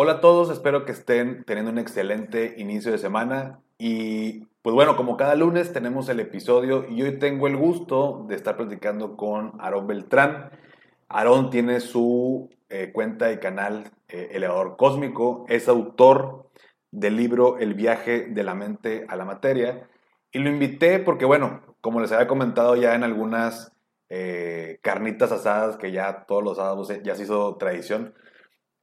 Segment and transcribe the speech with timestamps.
[0.00, 4.94] Hola a todos, espero que estén teniendo un excelente inicio de semana y pues bueno,
[4.94, 9.60] como cada lunes tenemos el episodio y hoy tengo el gusto de estar platicando con
[9.60, 10.50] Aarón Beltrán.
[11.08, 16.48] Aarón tiene su eh, cuenta y canal eh, Elevador Cósmico, es autor
[16.92, 19.88] del libro El viaje de la mente a la materia
[20.30, 23.72] y lo invité porque bueno, como les había comentado ya en algunas
[24.10, 28.14] eh, carnitas asadas que ya todos los sábados ya se hizo tradición,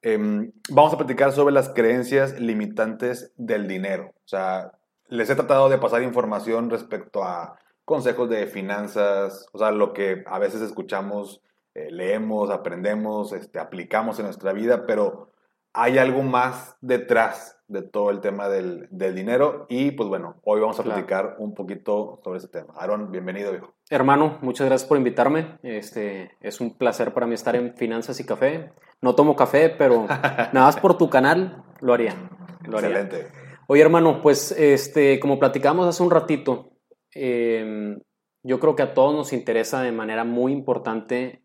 [0.05, 4.13] Em, vamos a platicar sobre las creencias limitantes del dinero.
[4.23, 4.73] O sea,
[5.07, 10.23] les he tratado de pasar información respecto a consejos de finanzas, o sea, lo que
[10.27, 11.41] a veces escuchamos,
[11.73, 15.31] eh, leemos, aprendemos, este, aplicamos en nuestra vida, pero
[15.73, 20.79] hay algo más detrás de todo el tema del, dinero y pues bueno, hoy vamos
[20.79, 22.75] a platicar un poquito sobre ese tema.
[22.77, 23.73] Aaron, bienvenido, viejo.
[23.89, 25.57] Hermano, muchas gracias por invitarme.
[25.63, 28.69] Este, es un placer para mí estar en Finanzas y Café.
[29.05, 32.15] No tomo café, pero nada más por tu canal lo haría.
[32.63, 33.27] Excelente.
[33.67, 36.71] Oye, hermano, pues este, como platicamos hace un ratito,
[37.11, 38.01] em,
[38.41, 41.43] yo creo que a todos nos interesa de manera muy importante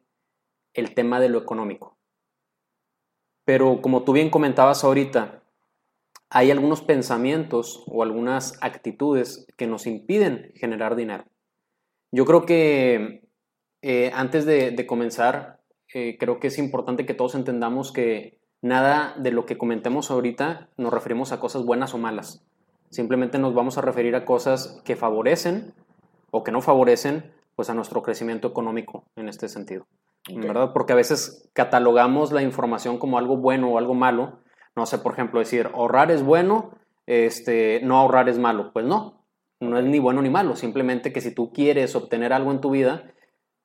[0.73, 1.99] el tema de lo económico.
[3.45, 5.43] Pero como tú bien comentabas ahorita,
[6.31, 11.27] hay algunos pensamientos o algunas actitudes que nos impiden generar dinero.
[12.11, 13.29] Yo creo que
[13.83, 15.60] eh, antes de, comenzar,
[15.95, 20.69] eh, creo que es importante que todos entendamos que nada de lo que comentemos ahorita
[20.77, 22.45] nos referimos a cosas buenas o malas.
[22.91, 25.75] Simplemente nos vamos a referir a cosas que favorecen
[26.31, 29.87] o que no favorecen pues a nuestro crecimiento económico en este sentido.
[30.29, 30.73] ¿verdad?
[30.73, 34.41] Porque a veces catalogamos la información como algo bueno o algo malo.
[34.77, 36.71] No sé, por ejemplo, decir ahorrar es bueno,
[37.07, 38.73] este, no ahorrar es malo.
[38.73, 39.25] Pues no,
[39.61, 40.57] no es ni bueno ni malo.
[40.57, 43.13] Simplemente que si tú quieres obtener algo en tu vida,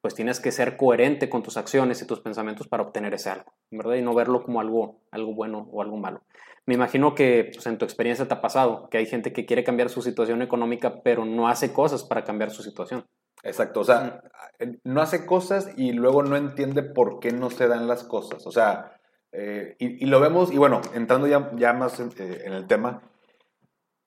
[0.06, 3.52] pues tienes que ser coherente con tus acciones y tus pensamientos para obtener ese algo,
[3.72, 3.96] ¿verdad?
[3.96, 6.22] Y no verlo como algo, algo bueno o algo malo.
[6.68, 9.64] Me imagino que pues, en tu experiencia te ha pasado que hay gente que quiere
[9.64, 13.08] cambiar su situación económica, pero no hace cosas para cambiar su situación.
[13.42, 14.22] Exacto, o sea,
[14.84, 18.46] no hace cosas y luego no entiende por qué no se dan las cosas.
[18.46, 19.00] O sea,
[19.32, 23.02] eh, y, lo vemos, y bueno, entrando ya, ya más en, eh, el tema,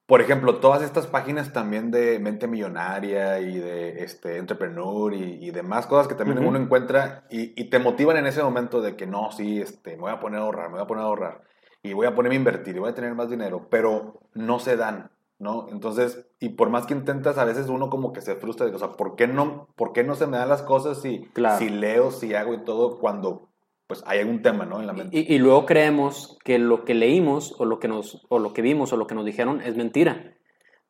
[0.08, 5.86] por ejemplo, todas estas páginas también de mente millonaria y de este, entrepreneur y, demás
[5.86, 9.60] cosas que también uno encuentra y, te motivan en ese momento de que no, sí,
[9.60, 11.42] este, me voy a poner a ahorrar, me voy a poner a ahorrar
[11.82, 14.78] y voy a ponerme a invertir y voy a tener más dinero, pero no se
[14.78, 15.10] dan.
[15.38, 15.68] ¿no?
[15.70, 18.92] Entonces, y por más que intentas, a veces uno como que se frustra, o sea,
[18.92, 22.34] ¿por qué no, por qué no se me dan las cosas si, si leo, si
[22.34, 23.47] hago y todo cuando
[23.88, 24.80] pues hay algún tema, ¿no?
[24.80, 25.24] En la mente.
[25.26, 28.92] Y, luego creemos que lo que leímos o lo que, nos, o lo que vimos
[28.92, 30.36] o lo que nos dijeron es mentira.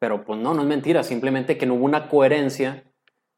[0.01, 2.85] Pero pues no, no es mentira, simplemente que no hubo una coherencia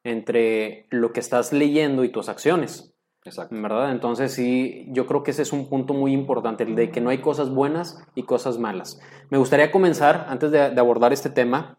[0.03, 2.94] entre lo que estás leyendo y tus acciones.
[3.25, 3.54] Exacto.
[3.60, 3.93] ¿Verdad?
[3.93, 7.10] Entonces sí, yo creo que ese es un punto muy importante, el de que no
[7.10, 8.98] hay cosas buenas y cosas malas.
[9.28, 11.78] Me gustaría comenzar, antes de, abordar este tema,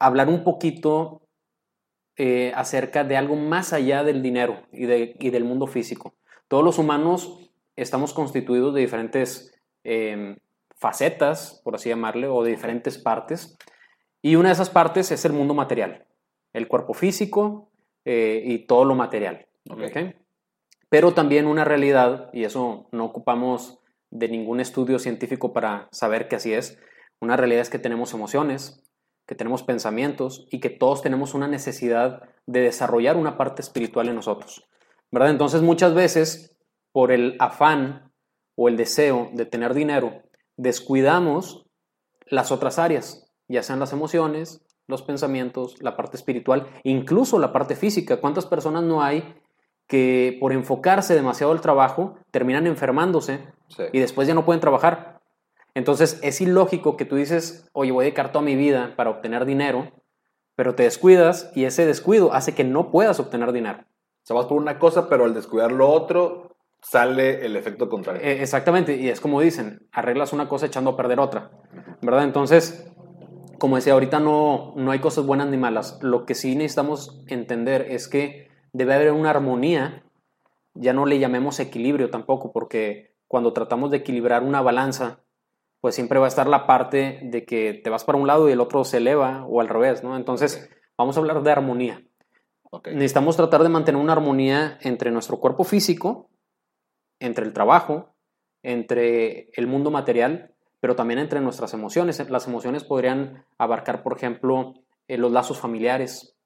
[0.00, 1.22] hablar un poquito
[2.16, 6.16] eh, acerca de algo más allá del dinero y, del mundo físico.
[6.48, 10.36] Todos los humanos estamos constituidos de diferentes em,
[10.76, 13.56] facetas, por así llamarle, o de diferentes partes.
[14.22, 16.06] Y una de esas partes es el mundo material,
[16.52, 17.70] el cuerpo físico
[18.04, 19.46] eh, y todo lo material.
[19.70, 20.14] ¿okay?
[20.88, 23.80] pero también una realidad, y eso no ocupamos
[24.10, 26.78] de ningún estudio científico para saber que así es,
[27.20, 28.82] una realidad es que tenemos emociones,
[29.26, 34.14] que tenemos pensamientos y que todos tenemos una necesidad de desarrollar una parte espiritual en
[34.14, 34.68] nosotros.
[35.10, 35.30] ¿Verdad?
[35.30, 36.56] Entonces muchas veces,
[36.92, 38.12] por el afán
[38.54, 40.22] o el deseo de tener dinero,
[40.56, 41.66] descuidamos
[42.26, 47.76] las otras áreas, ya sean las emociones, los pensamientos, la parte espiritual, incluso la parte
[47.76, 48.20] física.
[48.20, 49.34] ¿Cuántas personas no hay
[49.86, 53.46] que por enfocarse demasiado al trabajo terminan enfermándose
[53.92, 55.20] y después ya no pueden trabajar.
[55.74, 59.44] Entonces es ilógico que tú dices, oye, voy a dedicar toda mi vida para obtener
[59.44, 59.92] dinero,
[60.54, 63.84] pero te descuidas y ese descuido hace que no puedas obtener dinero.
[64.26, 68.22] O sea, vas por una cosa, pero al descuidar lo otro, sale el efecto contrario.
[68.22, 71.52] E, exactamente, y es como dicen, arreglas una cosa echando a perder otra,
[72.02, 72.24] ¿verdad?
[72.24, 72.92] Entonces,
[73.60, 76.00] como decía, ahorita no, no hay cosas buenas ni malas.
[76.02, 80.02] Lo que sí necesitamos entender es que debe haber una armonía,
[80.74, 85.20] ya no le llamemos equilibrio tampoco, porque cuando tratamos de equilibrar una balanza,
[85.80, 88.52] pues siempre va a estar la parte de que te vas para un lado y
[88.52, 90.16] el otro se eleva o al revés, ¿no?
[90.16, 90.68] Entonces,
[90.98, 92.02] vamos a hablar de armonía.
[92.70, 92.94] Okay.
[92.94, 96.28] Necesitamos tratar de mantener una armonía entre nuestro cuerpo físico,
[97.20, 98.14] entre el trabajo,
[98.62, 102.28] entre el mundo material, pero también entre nuestras emociones.
[102.28, 104.74] Las emociones podrían abarcar, por ejemplo,
[105.08, 106.36] eh, los lazos familiares,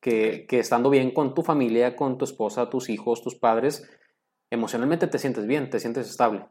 [0.00, 3.90] que, que, estando bien con tu familia, con tu esposa, tus hijos, tus padres,
[4.50, 6.46] emocionalmente te sientes bien, te sientes estable.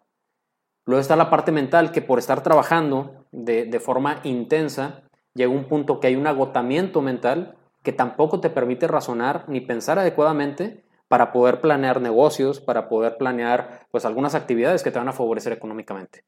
[0.86, 5.03] Luego está la parte mental, que por estar trabajando de, de forma intensa,
[5.33, 7.56] llega un punto que hay un agotamiento mental
[7.88, 13.88] que tampoco te permite razonar ni pensar adecuadamente para poder planear negocios, para poder planear
[13.92, 16.25] pues algunas actividades que te van a favorecer económicamente.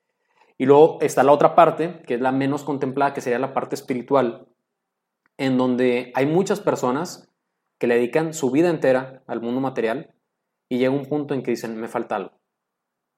[0.58, 3.76] Y luego está la otra parte, que es la menos contemplada, que sería la parte
[3.76, 4.48] espiritual,
[5.38, 7.30] en donde hay muchas personas
[7.78, 10.14] que le dedican su vida entera al mundo material
[10.70, 12.40] y llega un punto en que dicen, me falta algo.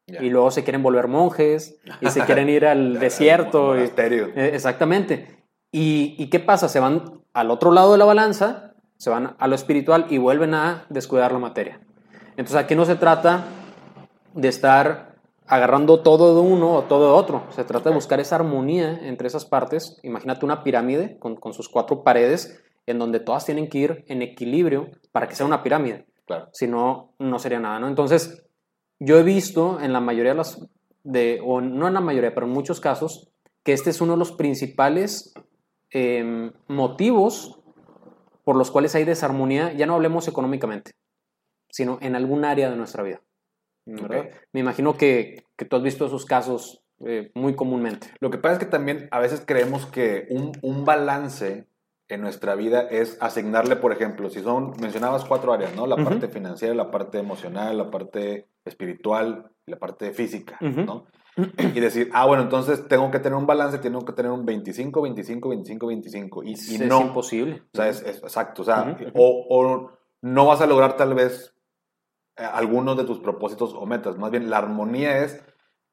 [0.08, 0.24] Yeah.
[0.24, 3.78] Y luego se quieren volver monjes y se quieren ir al desierto.
[3.78, 5.44] Y, eh, exactamente.
[5.72, 6.68] Y, ¿Y qué pasa?
[6.68, 10.54] Se van al otro lado de la balanza, se van a lo espiritual y vuelven
[10.54, 11.80] a descuidar la materia.
[12.32, 13.46] Entonces aquí no se trata
[14.34, 15.16] de estar
[15.48, 17.44] agarrando todo de uno o todo de otro.
[17.50, 20.00] Se trata de buscar esa armonía entre esas partes.
[20.04, 24.22] Imagínate una pirámide con, con, sus cuatro paredes en donde todas tienen que ir en
[24.22, 26.06] equilibrio para que sea una pirámide.
[26.26, 26.48] Claro.
[26.54, 27.88] Si no, no sería nada, ¿no?
[27.88, 28.46] Entonces,
[29.00, 30.66] yo he visto en la mayoría de las,
[31.04, 33.30] de, o no en la mayoría, pero en muchos casos,
[33.64, 35.34] que este es uno de los principales
[35.92, 37.60] eh, motivos
[38.44, 40.94] por los cuales hay desarmonía, ya no hablemos económicamente,
[41.70, 43.22] sino en algún área de nuestra vida.
[43.86, 44.30] Okay.
[44.54, 48.08] Me imagino que, que, tú has visto esos casos eh, muy comúnmente.
[48.20, 51.68] Lo que pasa es que también a veces creemos que un, un, balance
[52.08, 55.88] en nuestra vida es asignarle, por ejemplo, si son, mencionabas cuatro áreas, ¿no?
[55.88, 56.04] La uh -huh.
[56.04, 60.86] parte financiera, la parte emocional, la parte espiritual, la parte física, uh -huh.
[60.86, 61.06] ¿no?
[61.76, 65.02] Y decir, ah, bueno, entonces tengo que tener un balance, tengo que tener un 25,
[65.02, 66.44] 25, 25, 25.
[66.44, 67.02] Y, y es no.
[67.02, 67.64] imposible.
[67.74, 68.62] O sea, es, es exacto.
[68.62, 69.12] O sea, uh -huh.
[69.16, 69.92] o, o
[70.22, 71.54] no vas a lograr tal vez
[72.38, 74.18] eh, algunos de tus propósitos o metas.
[74.18, 75.44] Más bien, la armonía es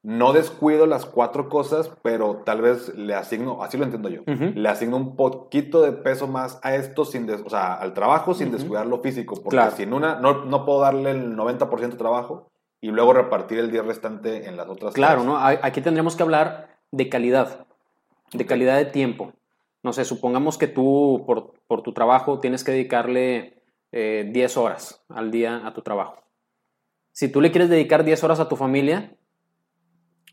[0.01, 4.31] no descuido las cuatro cosas, pero tal vez le asigno, así lo entiendo yo, uh
[4.31, 4.53] -huh.
[4.53, 8.33] le asigno un poquito de peso más a esto, sin des, o sea, al trabajo
[8.33, 8.53] sin uh -huh.
[8.53, 9.75] descuidar lo físico, porque Claro.
[9.75, 12.48] sin una no, no puedo darle el 90% de trabajo
[12.81, 15.23] y luego repartir el día restante en las otras Claro.
[15.23, 15.37] ¿no?
[15.37, 17.67] Aquí tendríamos que hablar de calidad,
[18.31, 19.33] de calidad de tiempo.
[19.83, 25.03] No sé, supongamos que tú por, por tu trabajo tienes que dedicarle eh, 10 horas
[25.09, 26.23] al día a tu trabajo.
[27.11, 29.15] Si tú le quieres dedicar 10 horas a tu familia,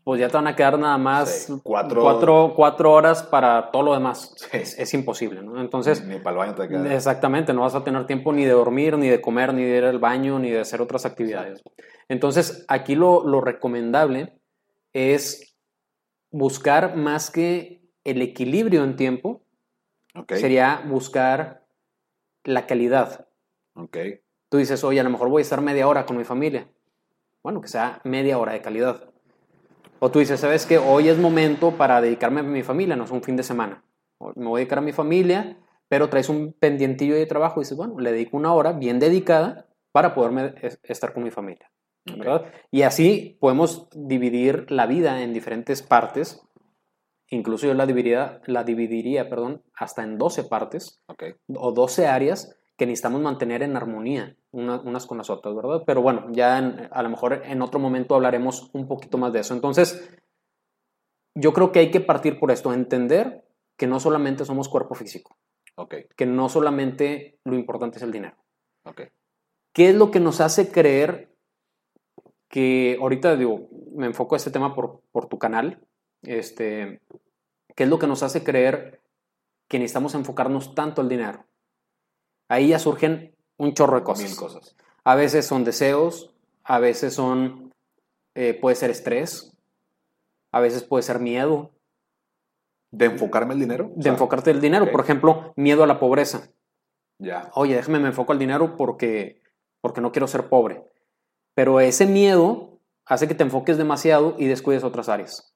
[0.07, 3.83] pues ya te van a quedar nada más Sí, cuatro- cuatro, cuatro horas para todo
[3.83, 4.31] lo demás.
[4.37, 4.47] Sí.
[4.53, 5.59] Es, es imposible, ¿no?
[5.59, 6.95] Entonces, ni, ni para el baño te queda.
[6.95, 9.83] Exactamente, no vas a tener tiempo ni de dormir, ni de comer, ni de ir
[9.83, 11.61] al baño, ni de hacer otras actividades.
[12.07, 14.39] Entonces, aquí lo, lo recomendable
[14.93, 15.57] es
[16.31, 19.41] buscar más que el equilibrio en tiempo,
[20.37, 21.65] sería buscar
[22.45, 23.27] la calidad.
[23.73, 23.97] ok.
[24.47, 26.69] Tú dices, oye, a lo mejor voy a estar media hora con mi familia.
[27.43, 29.09] Bueno, que sea media hora de calidad.
[29.99, 30.77] O tú dices, ¿sabes qué?
[30.77, 33.83] Hoy es momento para dedicarme a mi familia, no es un fin de semana.
[34.35, 35.57] Me voy a dedicar a mi familia,
[35.87, 39.67] pero traes un pendientillo de trabajo y dices, bueno, le dedico una hora bien dedicada
[39.91, 41.71] para poderme es- estar con mi familia.
[42.71, 46.41] Y así podemos dividir la vida en diferentes partes.
[47.29, 51.01] Incluso yo la dividiría, la dividiría perdón, hasta en 12 partes
[51.55, 55.83] o 12 áreas que necesitamos mantener en armonía una- unas con las otras, ¿verdad?
[55.85, 59.39] Pero bueno, ya en- a lo mejor en otro momento hablaremos un poquito más de
[59.39, 59.53] eso.
[59.53, 60.09] Entonces,
[61.35, 63.43] yo creo que hay que partir por esto, entender
[63.77, 65.37] que no solamente somos cuerpo físico,
[66.15, 68.35] que no solamente lo importante es el dinero.
[69.73, 71.29] ¿Qué es lo que nos hace creer
[72.49, 75.85] que ahorita digo, me enfoco a este tema por, por tu canal?
[76.23, 77.01] Este,
[77.75, 79.01] ¿Qué es lo que nos hace creer
[79.67, 81.45] que necesitamos enfocarnos tanto al dinero?
[82.49, 84.25] Ahí ya surgen un chorro de cosas.
[84.25, 84.75] Mil cosas.
[85.03, 87.73] A veces son deseos, a veces son,
[88.35, 89.53] eh, puede ser estrés,
[90.51, 91.71] a veces puede ser miedo
[92.91, 93.87] ¿De enfocarme el dinero?
[93.87, 94.91] O de sea, enfocarte el dinero.
[94.91, 96.49] Por ejemplo, miedo a la pobreza.
[97.19, 97.49] Ya.
[97.55, 99.41] oye, déjame me enfoco al dinero porque,
[99.81, 100.83] porque no quiero ser pobre.
[101.55, 105.55] Pero ese miedo hace que te enfoques demasiado y descuides otras áreas,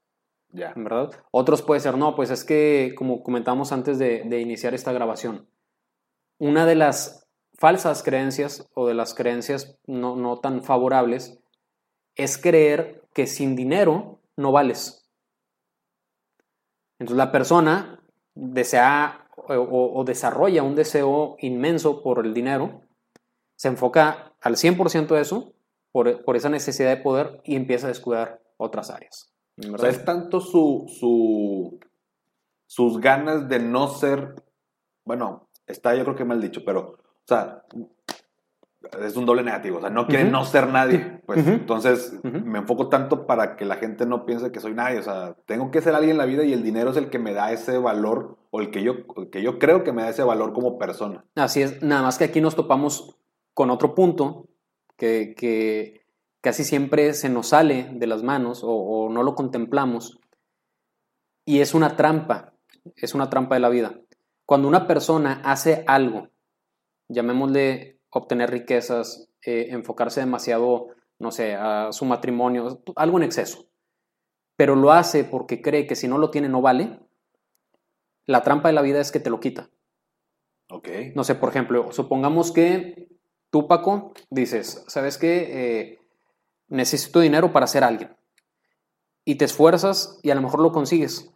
[0.50, 0.74] Ya.
[0.76, 1.12] ¿verdad?
[1.30, 5.48] Otros puede ser, no, pues es que, como comentamos antes de, de iniciar esta grabación,
[6.42, 11.40] una de las falsas creencias o de las creencias no, no tan favorables
[12.16, 15.08] es creer que sin dinero no vales.
[16.98, 22.82] Entonces la persona desea o, desarrolla un deseo inmenso por el dinero,
[23.56, 25.54] se enfoca al 100% de eso,
[25.92, 29.32] por, por esa necesidad de poder y empieza a descuidar otras áreas.
[29.80, 31.80] O es tanto su, su,
[32.66, 34.44] sus ganas de no ser,
[35.06, 37.64] bueno, está yo creo que mal dicho, pero, o sea,
[39.04, 40.32] es un doble negativo, o sea, no quiere Ujú.
[40.32, 44.60] no ser nadie, pues entonces me enfoco tanto para que la gente no piense que
[44.60, 46.98] soy nadie, o sea, tengo que ser alguien en la vida y el dinero es
[46.98, 49.94] el que me da ese valor o el que yo, el que yo creo que
[49.94, 51.24] me da ese valor como persona.
[51.36, 53.18] Así es, nada más que aquí nos topamos
[53.54, 54.48] con otro punto
[54.98, 56.02] que, que
[56.42, 60.20] casi siempre se nos sale de las manos o, o no lo contemplamos
[61.46, 62.54] y es una trampa,
[62.96, 64.01] es una trampa de la vida.
[64.52, 66.28] Cuando una persona hace algo,
[67.08, 70.88] llamémosle obtener riquezas, eh, enfocarse demasiado,
[71.20, 73.70] no sé, a su matrimonio, algo en exceso,
[74.58, 77.00] pero lo hace porque cree que si no lo tiene no vale,
[78.26, 79.70] la trampa de la vida es que te lo quita.
[80.70, 80.90] Ok.
[81.16, 83.08] No sé, por ejemplo, supongamos que
[83.52, 85.48] tú, Paco, dices, ¿sabes qué?
[85.54, 86.00] Eh,
[86.68, 88.18] necesito dinero para ser alguien.
[89.24, 91.32] Y te esfuerzas y a lo mejor lo consigues.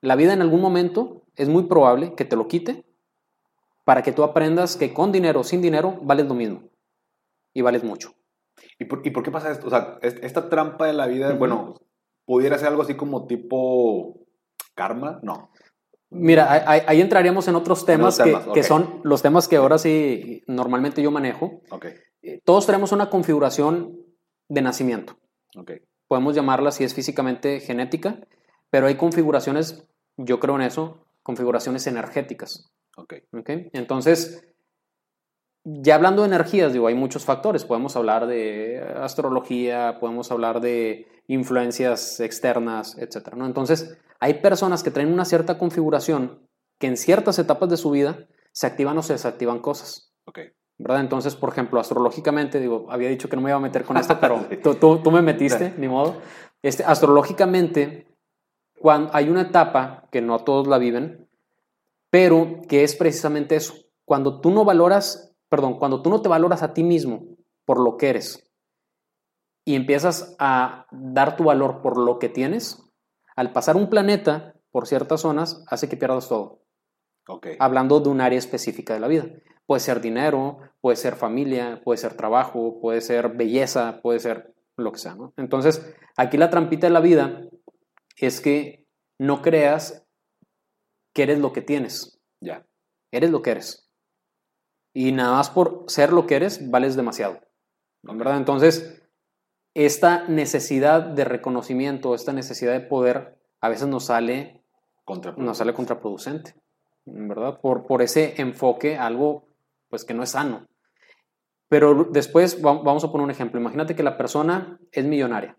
[0.00, 2.84] La vida en algún momento es muy probable que te lo quite
[3.84, 6.68] para que tú aprendas que con dinero o sin dinero vales lo mismo.
[7.54, 8.14] Y vales mucho.
[8.78, 9.66] ¿Y por, y por qué pasa esto?
[9.66, 11.74] O sea, es- esta trampa de la vida, bueno,
[12.24, 14.20] pudiera ser algo así como tipo
[14.74, 15.50] karma, no.
[16.10, 21.02] Mira, ahí- entraríamos en otros temas, que, que son los temas que ahora sí normalmente
[21.02, 21.62] yo manejo.
[21.70, 21.86] Ok,
[22.22, 23.96] Eh, Todos tenemos una configuración
[24.48, 25.16] de nacimiento.
[25.56, 25.72] ok.
[26.06, 28.20] podemos llamarla si es físicamente genética,
[28.68, 32.72] pero hay configuraciones, yo creo en eso, configuraciones energéticas.
[32.96, 33.14] Ok.
[33.38, 33.50] ¿ok?
[33.72, 34.44] Entonces,
[35.64, 37.64] ya hablando de energías, digo, hay muchos factores.
[37.64, 43.34] Podemos hablar de astrología, podemos hablar de influencias externas, etc.
[43.36, 43.46] ¿no?
[43.46, 46.46] Entonces, hay personas que traen una cierta configuración
[46.80, 50.12] que en ciertas etapas de su vida se activan o se desactivan cosas.
[50.26, 50.38] Ok.
[50.78, 51.00] ¿verdad?
[51.00, 54.18] Entonces, por ejemplo, astrológicamente, digo, había dicho que no me iba a meter con esto,
[54.20, 56.16] pero tú, tú- tú me metiste, ni modo.
[56.60, 58.08] Este, astrológicamente,
[58.82, 61.28] cuando hay una etapa que no todos la viven,
[62.10, 63.74] pero que es precisamente eso.
[64.04, 67.22] Cuando tú no valoras, perdón, cuando tú no te valoras a ti mismo
[67.64, 68.50] por lo que eres
[69.64, 72.82] y empiezas a dar tu valor por lo que tienes,
[73.36, 76.62] al pasar un planeta por ciertas zonas, hace que pierdas todo
[77.60, 79.26] hablando de un área específica de la vida.
[79.64, 84.90] Puede ser dinero, puede ser familia, puede ser trabajo, puede ser belleza, puede ser lo
[84.90, 85.32] que sea, ¿no?
[85.36, 87.42] Entonces, aquí la trampita de la vida
[88.26, 88.86] es que
[89.18, 90.06] no creas
[91.14, 92.66] que eres lo que tienes, Ya.
[93.10, 93.90] eres lo que eres.
[94.94, 97.40] Y nada más por ser lo que eres, vales demasiado,
[98.02, 98.16] ¿no?
[98.16, 98.36] ¿verdad?
[98.36, 99.02] Entonces,
[99.74, 104.62] esta necesidad de reconocimiento, esta necesidad de poder, a veces nos sale
[105.04, 105.46] Contraproducente.
[105.46, 106.54] nos sale contraproducente,
[107.06, 107.58] ¿verdad?
[107.60, 109.46] Por, por ese enfoque, algo
[109.88, 110.66] pues que no es sano.
[111.68, 113.58] Pero después va- vamos a poner un ejemplo.
[113.60, 115.56] Imagínate que la persona es millonaria,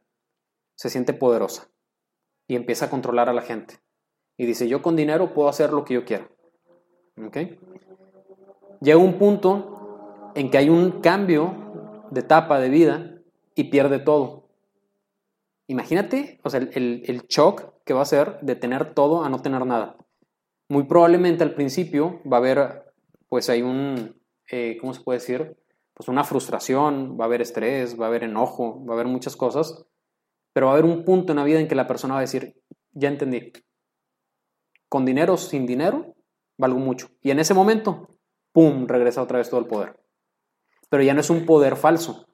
[0.75, 1.69] se siente poderosa
[2.53, 3.79] y empieza a controlar a la gente.
[4.37, 6.29] Y dice, yo con dinero puedo hacer lo que yo quiera.
[7.17, 7.37] ¿Ok?
[8.79, 13.17] Llega un punto en que hay un cambio de etapa de vida
[13.55, 14.49] y pierde todo.
[15.65, 19.29] Imagínate, o sea, el, el, el shock que va a ser de tener todo a
[19.29, 19.97] no tener nada.
[20.69, 22.93] Muy probablemente al principio va a haber,
[23.29, 25.57] pues hay un, eh, ¿cómo se puede decir?
[25.95, 29.35] Pues una frustración, va a haber estrés, va a haber enojo, va a haber muchas
[29.35, 29.87] cosas,
[30.53, 32.21] pero va a haber un punto en la vida en que la persona va a
[32.21, 32.55] decir,
[32.91, 33.51] ya entendí,
[34.87, 36.15] con dinero o sin dinero,
[36.57, 37.09] valgo mucho.
[37.21, 38.17] Y en ese momento,
[38.51, 39.99] ¡pum!, regresa otra vez todo el poder.
[40.89, 42.27] Pero ya no es un poder falso,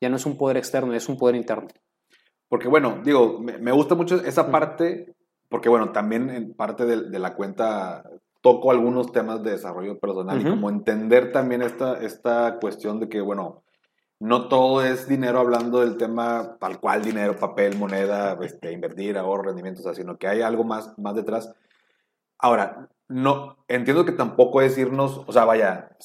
[0.00, 1.68] ya no es un poder externo, es un poder interno.
[2.48, 5.16] Porque bueno, digo, me, gusta mucho esa parte,
[5.48, 8.04] porque bueno, también en parte de, de la cuenta
[8.40, 13.20] toco algunos temas de desarrollo personal y como entender también esta, esta cuestión de que,
[13.20, 13.64] bueno,
[14.20, 19.44] no todo es dinero hablando del tema tal cual, dinero, papel, moneda, este, invertir, ahorro,
[19.44, 21.52] rendimientos, o sea, sino que hay algo más, más detrás.
[22.38, 25.96] Ahora, no, entiendo que tampoco es irnos, o sea, vaya,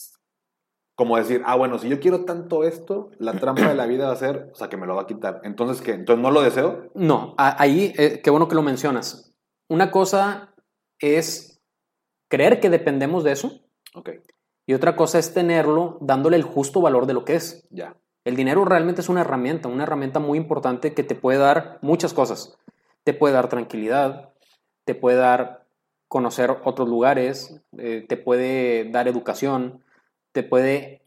[0.95, 4.13] como decir, ah, bueno, si yo quiero tanto esto, la trampa de la vida va
[4.13, 5.41] a ser, o sea, que me lo va a quitar.
[5.43, 5.93] Entonces, ¿qué?
[5.93, 6.91] Entonces no lo deseo.
[6.93, 9.33] No, ahí, eh, qué bueno que lo mencionas.
[9.67, 10.53] Una cosa
[10.99, 11.61] es
[12.29, 13.63] creer que dependemos de eso
[13.95, 14.09] Ok,
[14.65, 17.67] y otra cosa es tenerlo dándole el justo valor de lo que es.
[17.69, 17.95] ya.
[18.25, 22.13] El dinero realmente es una herramienta, una herramienta muy importante que te puede dar muchas
[22.13, 22.57] cosas.
[23.03, 24.29] Te puede dar tranquilidad,
[24.85, 25.65] te puede dar
[26.07, 29.83] conocer otros lugares, eh, te puede dar educación,
[30.31, 31.01] te puede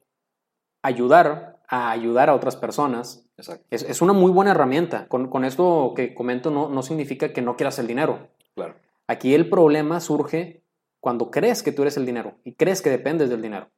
[0.82, 3.24] ayudar a ayudar a otras personas.
[3.38, 5.08] Exacto, Es, es una muy buena herramienta.
[5.08, 8.28] Con, con esto que comento no, no significa que no quieras el dinero.
[8.54, 8.74] claro.
[9.08, 10.64] Aquí el problema surge
[11.06, 13.70] cuando crees que tú eres el dinero y crees que dependes del dinero.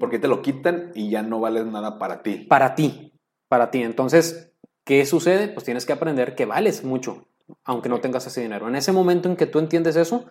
[0.00, 2.46] Porque te lo quitan y ya no vales nada para ti.
[2.48, 3.12] Para ti,
[3.48, 3.82] para ti.
[3.82, 5.48] Entonces, ¿Qué sucede?
[5.48, 7.26] Pues tienes que aprender que vales mucho,
[7.64, 8.68] aunque no tengas ese dinero.
[8.68, 10.26] En ese momento en que tú entiendes eso,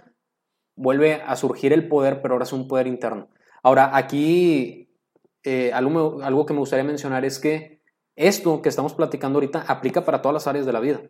[0.75, 3.29] vuelve a surgir el poder, pero ahora es un poder interno.
[3.63, 4.96] Ahora, aquí
[5.43, 7.82] eh, algo, algo que me gustaría mencionar es que
[8.15, 11.01] esto que estamos platicando ahorita aplica para todas las áreas de la vida.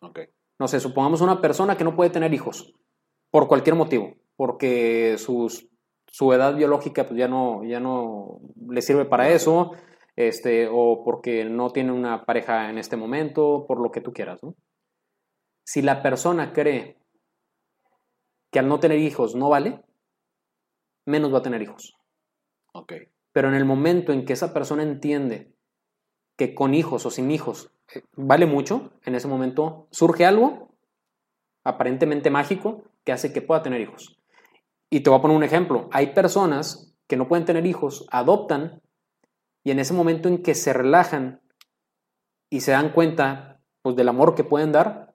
[0.00, 0.18] Ok.
[0.58, 2.74] No sé, supongamos una persona que no puede tener hijos
[3.30, 5.68] por cualquier motivo, porque sus,
[6.06, 9.72] su edad biológica pues ya no, ya no le sirve para eso,
[10.16, 14.42] este, o porque no tiene una pareja en este momento, por lo que tú quieras.
[14.42, 14.54] ¿no?
[15.64, 16.98] Si la persona cree
[18.50, 19.82] que al no tener hijos no vale,
[21.06, 21.96] menos va a tener hijos.
[22.72, 22.94] Ok.
[23.32, 25.52] Pero en el momento en que esa persona entiende
[26.36, 30.74] que con hijos o sin hijos eh, vale mucho, en ese momento surge algo
[31.64, 34.20] aparentemente mágico que hace que pueda tener hijos.
[34.90, 35.88] Y te voy a poner un ejemplo.
[35.92, 38.82] Hay personas que no pueden tener hijos, adoptan
[39.64, 41.40] y en ese momento en que se relajan
[42.50, 45.14] y se dan cuenta pues, del amor que pueden dar,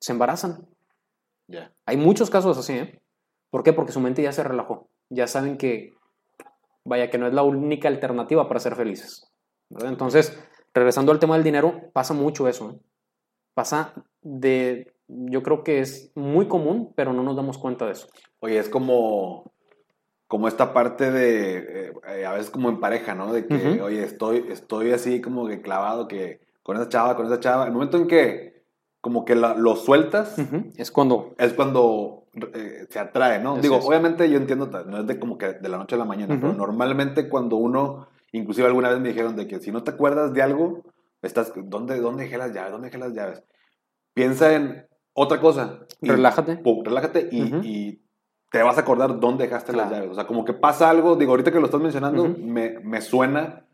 [0.00, 0.66] se embarazan.
[1.48, 1.70] Ya.
[1.84, 3.02] Hay muchos casos así, ¿eh?
[3.50, 3.74] ¿Por qué?
[3.74, 4.88] Porque su mente ya se relajó.
[5.10, 5.92] Ya saben que,
[6.86, 9.30] vaya, que no es la única alternativa para ser felices.
[9.68, 9.90] ¿verdad?
[9.90, 10.42] Entonces,
[10.72, 12.70] regresando al tema del dinero, pasa mucho eso.
[12.70, 12.78] ¿eh?
[13.52, 13.92] Pasa
[14.22, 18.08] de, yo creo que es muy común, pero no nos damos cuenta de eso.
[18.40, 19.50] Oye, es como,
[20.26, 23.32] como esta parte de, eh, a veces como en pareja, ¿no?
[23.32, 23.84] De que, Ujú.
[23.84, 27.66] oye, estoy, estoy así como que clavado que con esa chava, con esa chava.
[27.66, 28.62] El momento en que
[29.00, 30.70] como que la- lo sueltas, Ujú.
[30.76, 32.24] Es cuando es cuando
[32.54, 33.52] eh, se atrae, ¿no?
[33.52, 33.84] Así Digo, es.
[33.86, 36.42] obviamente yo entiendo, no es de como que de la noche a la mañana, Ujú.
[36.42, 40.34] pero normalmente cuando uno, inclusive alguna vez me dijeron de que si no te acuerdas
[40.34, 40.82] de algo,
[41.22, 42.72] estás, ¿dónde, dónde dejé las llaves?
[42.72, 43.42] ¿Dónde dejé las llaves?
[44.14, 44.86] Piensa en
[45.18, 45.80] otra cosa.
[46.00, 46.62] y- relájate.
[46.84, 48.00] relájate y,
[48.50, 49.96] te vas a acordar dónde dejaste las Claro.
[49.96, 50.12] llaves.
[50.12, 53.66] O sea, como que pasa algo, digo, ahorita que lo estás mencionando, me, me suena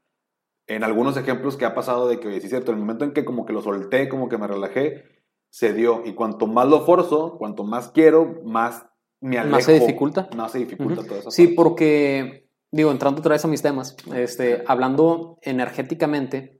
[0.66, 3.12] en algunos ejemplos que ha pasado de que, oye, sí es cierto, el momento en
[3.12, 5.04] que como que lo solté, como que me relajé,
[5.50, 6.02] se dio.
[6.04, 8.84] Y cuanto más lo forzo, cuanto más quiero, más
[9.20, 9.52] me alejo.
[9.56, 10.28] Más se dificulta.
[10.36, 11.08] Más se dificulta Ujú.
[11.08, 11.30] todo eso.
[11.30, 16.58] Sí, porque, digo, entrando otra vez a mis temas, este, hablando energéticamente,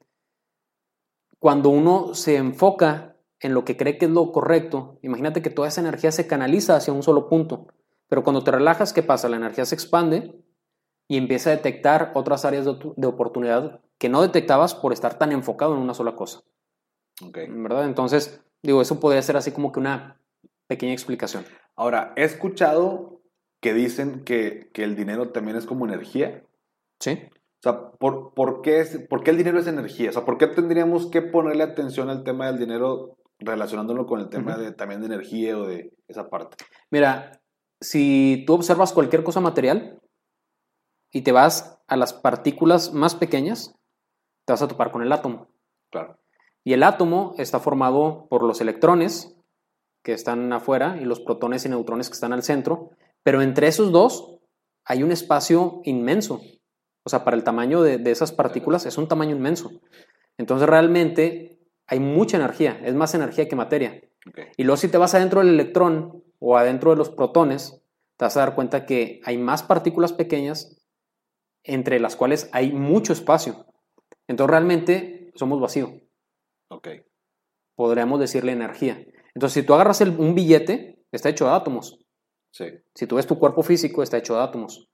[1.41, 3.14] cuando uno se enfoca
[3.45, 6.77] en lo que cree que es lo correcto, imagínate que toda esa energía se canaliza
[6.77, 7.67] hacia un solo punto.
[8.09, 9.29] Pero cuando te relajas, ¿qué pasa?
[9.29, 10.35] La energía se expande
[11.09, 15.19] y empieza a detectar otras áreas de, tu- de oportunidad que no detectabas por estar
[15.19, 16.41] tan enfocado en una sola cosa.
[17.23, 17.39] Ok.
[17.49, 17.85] ¿Verdad?
[17.85, 20.21] Entonces, digo, eso podría ser así como que una
[20.67, 21.45] pequeña explicación.
[21.77, 23.21] Ahora, he escuchado
[23.61, 26.43] que dicen que, que el dinero también es como energía.
[27.01, 27.21] ¿Sí?
[27.33, 30.11] O sea, ¿por, por, qué es, ¿por qué el dinero es energía?
[30.11, 34.29] O sea, ¿por qué tendríamos que ponerle atención al tema del dinero relacionándolo con el
[34.29, 36.57] tema de, también de energía o de esa parte?
[36.91, 37.41] Mira,
[37.81, 39.99] si tú observas cualquier cosa material
[41.13, 43.75] y te vas a las partículas más pequeñas,
[44.47, 45.49] te vas a topar con el átomo.
[45.91, 46.19] Claro.
[46.65, 49.37] Y el átomo está formado por los electrones
[50.03, 52.91] que están afuera y los protones y neutrones que están al centro,
[53.23, 54.39] pero entre esos dos
[54.85, 56.41] hay un espacio inmenso.
[57.05, 59.71] O sea, para el tamaño de, de esas partículas es un tamaño inmenso.
[60.39, 61.54] Entonces realmente
[61.87, 64.01] hay mucha energía, es más energía que materia.
[64.27, 64.39] Ok.
[64.57, 67.81] Y luego si te vas adentro del electrón o adentro de los protones,
[68.17, 70.81] te vas a dar cuenta que hay más partículas pequeñas
[71.63, 73.67] entre las cuales hay mucho espacio.
[74.29, 76.01] Entonces realmente somos vacío,
[76.71, 76.89] Ok.
[77.75, 79.05] podríamos decirle energía.
[79.35, 81.99] Entonces si tú agarras el- un billete, está hecho de átomos.
[82.53, 82.67] Sí.
[82.95, 84.89] Si tú ves tu cuerpo físico, está hecho de átomos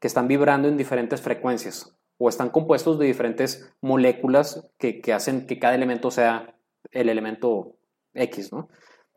[0.00, 5.46] que están vibrando en diferentes frecuencias o están compuestos de diferentes moléculas que, que hacen
[5.46, 6.54] que cada elemento sea
[6.90, 7.76] el elemento
[8.14, 8.68] X, ¿no?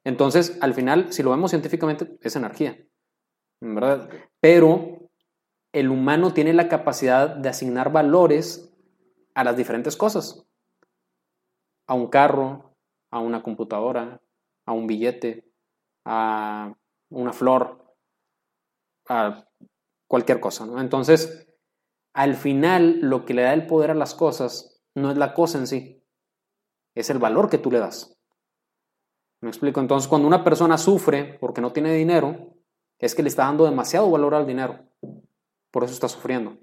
[0.03, 2.77] Entonces, al final, si lo vemos científicamente, es energía,
[3.59, 4.09] ¿verdad?
[4.39, 5.09] Pero
[5.73, 8.73] el humano tiene la capacidad de asignar valores
[9.35, 10.45] a las diferentes cosas.
[11.87, 12.75] A un carro,
[13.11, 14.21] a una computadora,
[14.65, 15.45] a un billete,
[16.05, 16.73] a
[17.09, 17.93] una flor,
[19.07, 19.45] a
[20.07, 20.79] cualquier cosa, ¿no?
[20.79, 21.46] Entonces,
[22.17, 25.59] al final, lo que le da el poder a las cosas no es la cosa
[25.59, 26.03] en sí,
[26.95, 28.17] es el valor que tú le das.
[29.39, 29.79] ¿Me explico?
[29.79, 32.55] Entonces, cuando una persona sufre porque no tiene dinero,
[32.97, 34.79] es que le está dando demasiado valor al dinero.
[35.69, 36.57] Por eso está sufriendo.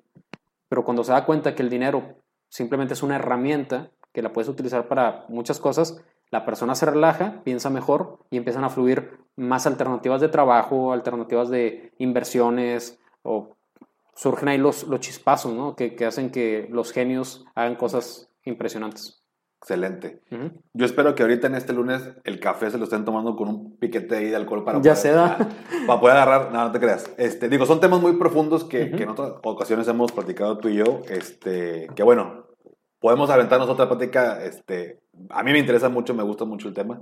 [0.69, 2.17] Pero cuando se da cuenta que el dinero
[2.49, 7.45] simplemente es una herramienta que la puedes utilizar para muchas cosas, la persona se relaja,
[7.45, 13.57] piensa mejor y empiezan a fluir más alternativas de trabajo, alternativas de inversiones o
[14.15, 15.75] surgen ahí los, los chispazos, ¿no?
[15.77, 19.21] Que, que hacen que los genios hagan cosas impresionantes.
[19.61, 20.21] Excelente.
[20.31, 20.51] Ujú.
[20.75, 23.77] Yo espero que ahorita en este lunes el café se lo estén tomando con un
[23.79, 25.39] piquete ahí de alcohol para Ya poder, se da.
[25.87, 26.53] para poder agarrar.
[26.53, 27.11] No, no te creas.
[27.17, 28.97] Este, digo, son temas muy profundos que, Ujú.
[28.97, 31.01] que en otras ocasiones hemos platicado tú y yo.
[31.09, 32.45] Este, que bueno,
[33.01, 35.01] podemos aventarnos otra plática este,
[35.31, 37.01] a mí me interesa mucho, me gusta mucho el tema,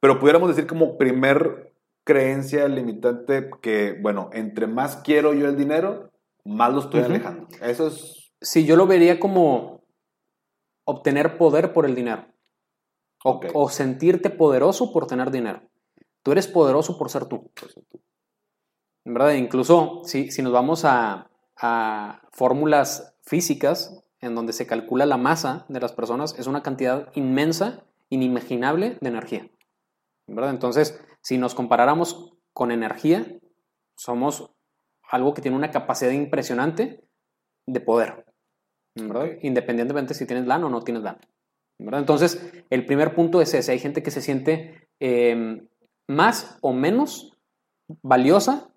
[0.00, 1.72] pero pudiéramos decir como primer
[2.04, 6.10] creencia limitante que, bueno, entre más quiero yo el dinero,
[6.44, 7.48] más lo estoy alejando.
[7.60, 8.32] Eso es...
[8.40, 9.84] Sí, yo lo vería como
[10.84, 12.26] obtener poder por el dinero.
[13.24, 15.62] O, o sentirte poderoso por tener dinero.
[16.22, 17.50] Tú eres poderoso por ser tú.
[19.04, 25.06] En verdad, incluso si, si nos vamos a, a fórmulas físicas en donde se calcula
[25.06, 29.50] la masa de las personas, es una cantidad inmensa, inimaginable de energía.
[30.26, 30.50] ¿verdad?
[30.50, 33.38] Entonces, si nos comparáramos con energía,
[33.96, 34.51] somos
[35.12, 37.04] algo que tiene una capacidad impresionante
[37.66, 38.24] de poder,
[38.96, 39.28] ¿verdad?
[39.42, 41.18] Independientemente si tienes LAN o no tienes LAN.
[41.78, 42.00] ¿verdad?
[42.00, 43.72] Entonces, el primer punto es ese.
[43.72, 45.68] Hay gente que se siente em,
[46.08, 47.38] más o menos
[48.02, 48.72] valiosa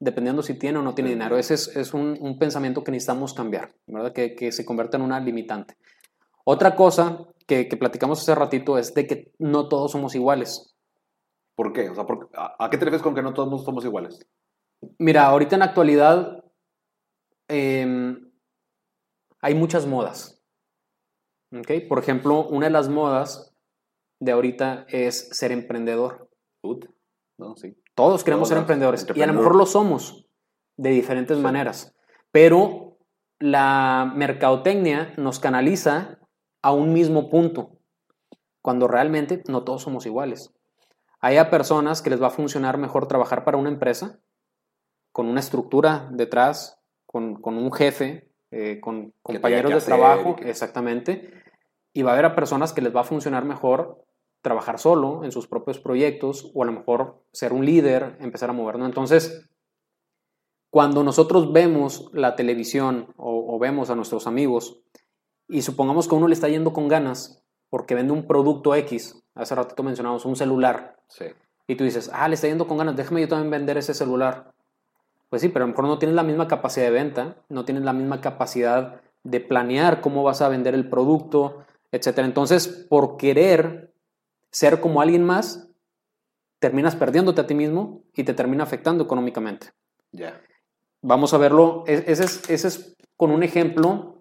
[0.00, 1.38] dependiendo si tiene o no tiene dinero.
[1.38, 4.12] Ese es, un, pensamiento que necesitamos cambiar, ¿verdad?
[4.12, 5.76] Que, se convierte en una limitante.
[6.44, 10.74] Otra cosa que, platicamos hace ratito es de que no todos somos iguales.
[11.54, 11.88] ¿Por qué?
[11.90, 12.04] O sea,
[12.58, 14.26] ¿a, qué te refieres con que no todos somos iguales?
[14.98, 16.44] Mira, ahorita en la actualidad
[17.48, 18.32] em,
[19.40, 20.42] hay muchas modas.
[21.56, 21.86] ¿okay?
[21.86, 23.54] Por ejemplo, una de las modas
[24.20, 26.28] de ahorita es ser emprendedor.
[27.38, 27.76] No, sí.
[27.94, 30.26] Todos queremos ser emprendedores y a lo mejor lo somos
[30.76, 31.94] de diferentes maneras,
[32.30, 32.98] pero
[33.38, 36.18] la mercadotecnia nos canaliza
[36.62, 37.78] a un mismo punto,
[38.60, 40.52] cuando realmente no todos somos iguales.
[41.20, 44.20] Hay a personas que les va a funcionar mejor trabajar para una empresa,
[45.16, 51.32] con una estructura detrás, con, un jefe, eh, con compañeros de trabajo, exactamente,
[51.94, 54.04] y va a haber a personas que les va a funcionar mejor
[54.42, 58.52] trabajar solo en sus propios proyectos o a lo mejor ser un líder, empezar a
[58.52, 58.88] movernos.
[58.88, 59.48] Entonces,
[60.68, 64.82] cuando nosotros vemos la televisión o, vemos a nuestros amigos
[65.48, 69.54] y supongamos que uno le está yendo con ganas porque vende un producto X, hace
[69.54, 70.98] ratito mencionamos un celular,
[71.66, 74.52] y tú dices, ah, le está yendo con ganas, déjame yo también vender ese celular.
[75.28, 77.84] Pues sí, pero a lo mejor no tienes la misma capacidad de venta, no tienes
[77.84, 82.18] la misma capacidad de planear cómo vas a vender el producto, etc.
[82.18, 83.92] Entonces, por querer
[84.50, 85.68] ser como alguien más,
[86.60, 89.72] terminas perdiéndote a ti mismo y te termina afectando económicamente.
[90.12, 90.40] Ya.
[91.02, 94.12] Vamos a verlo, e-, ese es, ese es con un ejemplo.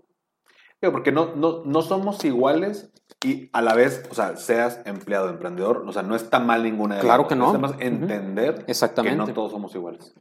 [0.82, 2.92] Porque no, no, no somos iguales
[3.24, 6.96] y a la vez, o sea, seas empleado, emprendedor, o sea, no está mal ninguna
[6.96, 7.56] de Claro que no.
[7.80, 10.14] Entender que no todos somos iguales.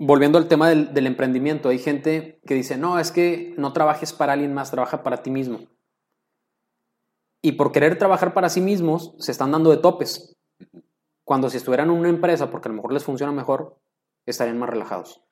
[0.00, 4.12] Volviendo al tema del, del emprendimiento, hay gente que dice, no, es que no trabajes
[4.12, 5.60] para alguien más, trabaja para ti mismo
[7.42, 10.36] y por querer trabajar para sí mismos se están dando de topes.
[11.24, 13.78] Cuando si estuvieran en una empresa, porque a lo mejor les funciona mejor,
[14.26, 15.22] estarían más relajados.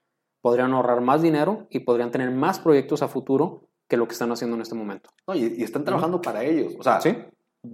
[0.41, 4.31] Podrían ahorrar más dinero y podrían tener más proyectos a futuro que lo que están
[4.33, 5.11] haciendo en este momento.
[5.35, 6.75] y, están trabajando para ellos.
[6.79, 7.17] O sea, ¿Sí?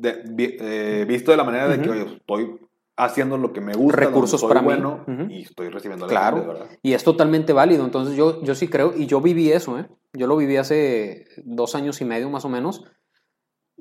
[0.03, 2.59] Eh, visto de la manera de que oye, estoy
[2.97, 6.47] haciendo lo que me gusta, recursos para bueno y estoy recibiendo la claro.
[6.47, 6.67] verdad.
[6.83, 7.85] Y es totalmente válido.
[7.85, 9.89] Entonces yo, yo sí creo, y yo viví eso, ¿eh?
[10.13, 12.85] yo lo viví hace dos años y medio más o menos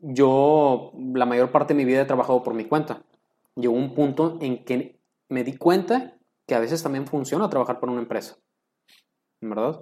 [0.03, 3.03] yo la mayor parte de mi vida he trabajado por mi cuenta.
[3.55, 4.99] Llegó un punto en que
[5.29, 8.37] me di cuenta que a veces también funciona trabajar por una empresa.
[9.41, 9.81] ¿Verdad?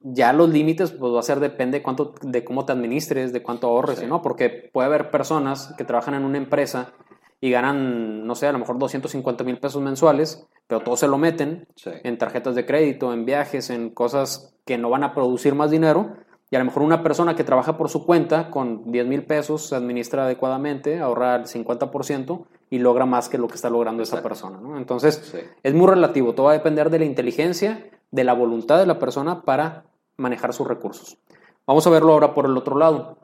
[0.00, 3.42] Ya los límites pues va a ser depende de cuánto de cómo te administres, de
[3.42, 4.20] cuánto ahorres, ¿no?
[4.20, 6.92] Porque puede haber personas que trabajan en una empresa
[7.42, 11.18] y ganan, no sé, a lo mejor 250 mil pesos mensuales, pero todo se lo
[11.18, 15.72] meten en tarjetas de crédito, en viajes, en cosas que no van a producir más
[15.72, 16.14] dinero
[16.52, 19.66] y a lo mejor una persona que trabaja por su cuenta con 10 mil pesos
[19.66, 24.22] se administra adecuadamente, ahorra el 50% y logra más que lo que está logrando esa
[24.22, 24.60] persona.
[24.76, 26.34] Entonces, es muy relativo.
[26.34, 30.52] Todo va a depender de la inteligencia, de la voluntad de la persona para manejar
[30.52, 31.18] sus recursos.
[31.66, 33.16] Vamos a verlo ahora por el otro lado.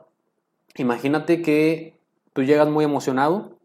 [0.75, 1.97] Imagínate que
[2.33, 3.58] tú llegas muy emocionado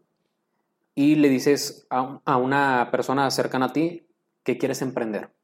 [0.95, 4.07] y le dices a, a una persona cercana a ti
[4.43, 5.35] que quieres emprender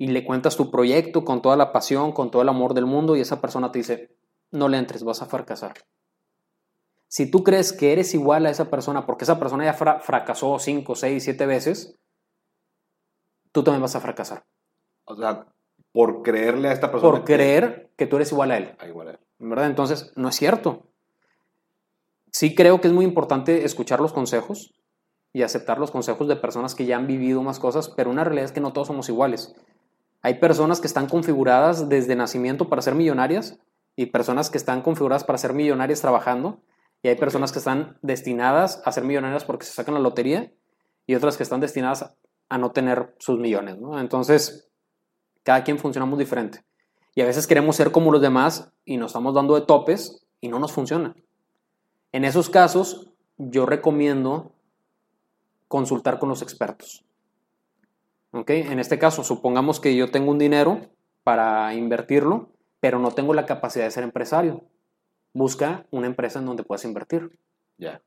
[0.00, 3.16] y le cuentas tu proyecto con toda la pasión, con todo el amor del mundo
[3.16, 4.16] y esa persona te dice,
[4.50, 5.74] no le entres, vas a fracasar.
[7.06, 10.94] Si tú crees que eres igual a esa persona, porque esa persona ya fracasó 5,
[10.94, 11.98] 6, 7 veces,
[13.52, 14.46] tú también vas a fracasar.
[15.04, 15.46] O sea,
[15.92, 17.12] por creerle a esta persona.
[17.12, 18.76] Por creer que tú eres igual a él.
[18.78, 19.18] Ah, igual a él.
[19.38, 19.66] ¿Verdad?
[19.66, 20.89] Entonces, no es cierto.
[22.32, 24.72] Sí creo que es muy importante escuchar los consejos
[25.32, 28.46] y aceptar los consejos de personas que ya han vivido más cosas, pero una realidad
[28.46, 29.54] es que no todos somos iguales.
[30.22, 33.58] Hay personas que están configuradas desde nacimiento para ser millonarias
[33.96, 36.62] y personas que están configuradas para ser millonarias trabajando.
[37.02, 40.52] Y hay personas que están destinadas a ser millonarias porque se sacan la lotería
[41.06, 42.14] y otras que están destinadas
[42.50, 43.76] a no tener sus millones.
[43.98, 44.68] Entonces,
[45.42, 46.62] cada quien funcionamos diferente.
[47.14, 50.48] Y a veces queremos ser como los demás y nos estamos dando de topes y
[50.48, 51.14] no nos funciona.
[52.12, 54.52] En esos casos, yo recomiendo
[55.68, 57.04] consultar con los expertos.
[58.32, 58.50] ¿Ok?
[58.50, 60.80] En este caso, supongamos que yo tengo un dinero
[61.22, 64.64] para invertirlo, pero no tengo la capacidad de ser empresario.
[65.32, 67.38] Busca una empresa en donde puedas invertir.
[67.78, 68.02] Ya.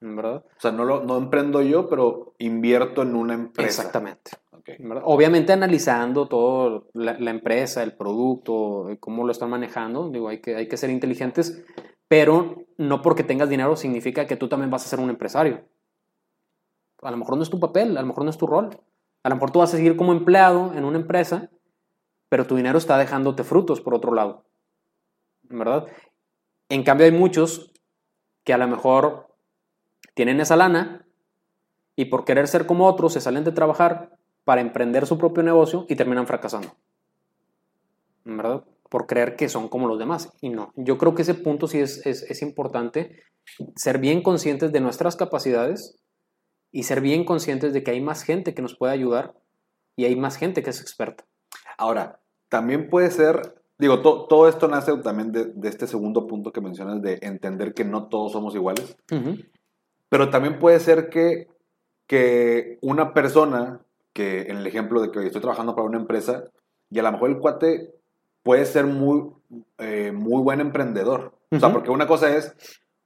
[0.00, 0.44] ¿Verdad?
[0.56, 3.82] O sea, no, lo, no emprendo yo, pero invierto en una empresa.
[3.82, 4.32] Exactamente.
[4.50, 4.70] Ok.
[4.78, 5.02] ¿verdad?
[5.04, 10.56] Obviamente analizando todo, la, la empresa, el producto, cómo lo están manejando, digo, hay que,
[10.56, 11.64] hay que ser inteligentes,
[12.12, 15.64] pero no porque tengas dinero significa que tú también vas a ser un empresario.
[17.00, 18.68] A lo mejor no es tu papel, a lo mejor no es tu rol.
[19.22, 21.48] A lo mejor tú vas a seguir como empleado en una empresa,
[22.28, 24.44] pero tu dinero está dejándote frutos por otro lado.
[25.44, 25.86] ¿Verdad?
[26.68, 27.72] En cambio hay muchos
[28.44, 29.34] que a lo mejor
[30.12, 31.06] tienen esa lana
[31.96, 35.86] y por querer ser como otros se salen de trabajar para emprender su propio negocio
[35.88, 36.76] y terminan fracasando.
[38.26, 38.64] ¿Verdad?
[38.92, 40.30] Por creer que son como los demás.
[40.42, 40.70] Y no.
[40.76, 43.22] Yo creo que ese punto sí es, es, es importante
[43.74, 45.96] ser bien conscientes de nuestras capacidades
[46.70, 49.32] y ser bien conscientes de que hay más gente que nos puede ayudar
[49.96, 51.24] y hay más gente que es experta.
[51.78, 56.52] Ahora, también puede ser, digo, to- todo esto nace también de, de este segundo punto
[56.52, 58.94] que mencionas de entender que no todos somos iguales,
[60.10, 61.48] pero también puede ser que,
[62.06, 63.80] que una persona,
[64.12, 66.44] que en el ejemplo de que estoy trabajando para una empresa,
[66.90, 67.94] y a lo mejor el cuate
[68.42, 69.30] puede ser muy,
[69.78, 71.34] eh, muy buen emprendedor.
[71.50, 72.54] O sea, porque una cosa es,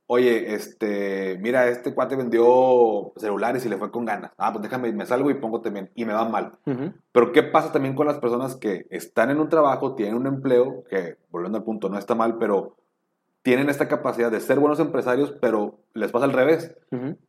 [0.06, 4.32] oye, este, mira, este cuate vendió celulares y le fue con ganas.
[4.38, 6.58] Ah, pues déjame, me salgo y pongo también, y me va mal.
[7.12, 10.84] Pero ¿qué pasa también con las personas que están en un trabajo, tienen un empleo,
[10.88, 12.76] que volviendo al punto no está mal, pero
[13.42, 16.74] tienen esta capacidad de ser buenos empresarios, pero les pasa al revés.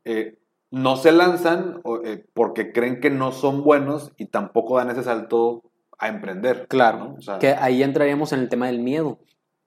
[0.05, 0.37] Eh,
[0.69, 5.63] no se lanzan eh, porque creen que no son buenos y tampoco dan ese salto
[5.97, 6.67] a emprender.
[6.67, 7.15] Claro, ¿no?
[7.15, 9.19] O sea, que ahí entraríamos en el tema del miedo.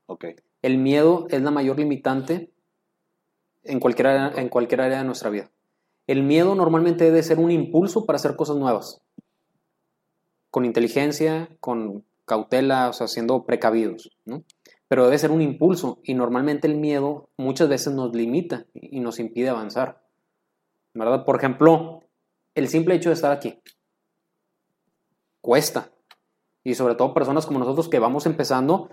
[0.07, 0.27] ok,
[0.63, 2.53] El miedo es la mayor limitante
[3.65, 5.51] en cualquier, área, en cualquier área de nuestra vida.
[6.07, 9.03] El miedo normalmente debe ser un impulso para hacer cosas nuevas.
[10.51, 14.45] Con inteligencia, con cautela, o sea, siendo precavidos, ¿no?
[14.89, 19.21] Pero debe ser un impulso y normalmente el miedo muchas veces nos limita y nos
[19.21, 20.03] impide avanzar.
[20.95, 21.25] ¿Verdad?
[21.25, 22.03] Por ejemplo,
[22.57, 23.61] el simple hecho de estar aquí
[25.41, 25.91] cuesta.
[26.65, 28.91] Y sobre todo personas como nosotros que vamos empezando,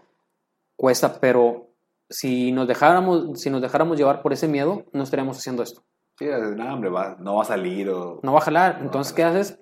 [0.75, 1.67] cuesta, pero
[2.09, 5.83] si nos dejáramos, si nos dejáramos llevar por ese miedo, no estaríamos haciendo esto.
[6.17, 6.25] sí,
[6.55, 8.19] no, hombre, va- no va a salir o...
[8.23, 8.77] No va a jalar.
[8.79, 9.59] No Entonces, a ¿qué haces?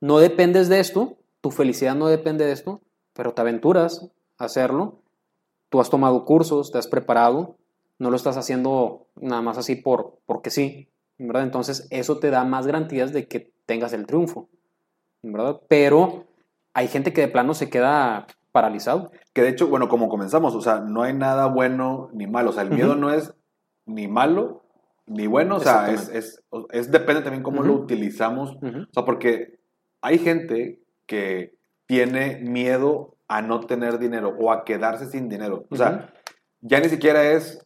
[0.00, 2.80] No dependes de esto, tu felicidad no depende de esto,
[3.14, 5.02] pero te aventuras a hacerlo.
[5.70, 7.56] Tú has tomado cursos, te has preparado,
[7.98, 11.42] no lo estás haciendo nada más así por, porque sí, ¿verdad?
[11.42, 14.48] Entonces, eso te da más garantías de que tengas el triunfo,
[15.22, 15.60] ¿verdad?
[15.68, 16.27] Pero
[16.78, 19.10] hay gente que de plano se queda paralizado.
[19.32, 22.50] Que de hecho, bueno, como comenzamos, o sea, no hay nada bueno ni malo.
[22.50, 23.32] O sea, el miedo no es
[23.86, 24.64] ni malo
[25.06, 25.56] ni bueno.
[25.56, 28.56] O sea, es, es, es- depende también cómo lo utilizamos.
[28.62, 29.58] O sea, porque
[30.02, 31.54] hay gente que
[31.86, 35.64] tiene miedo a no tener dinero o a quedarse sin dinero.
[35.70, 36.12] O sea,
[36.60, 37.58] ya ni siquiera es,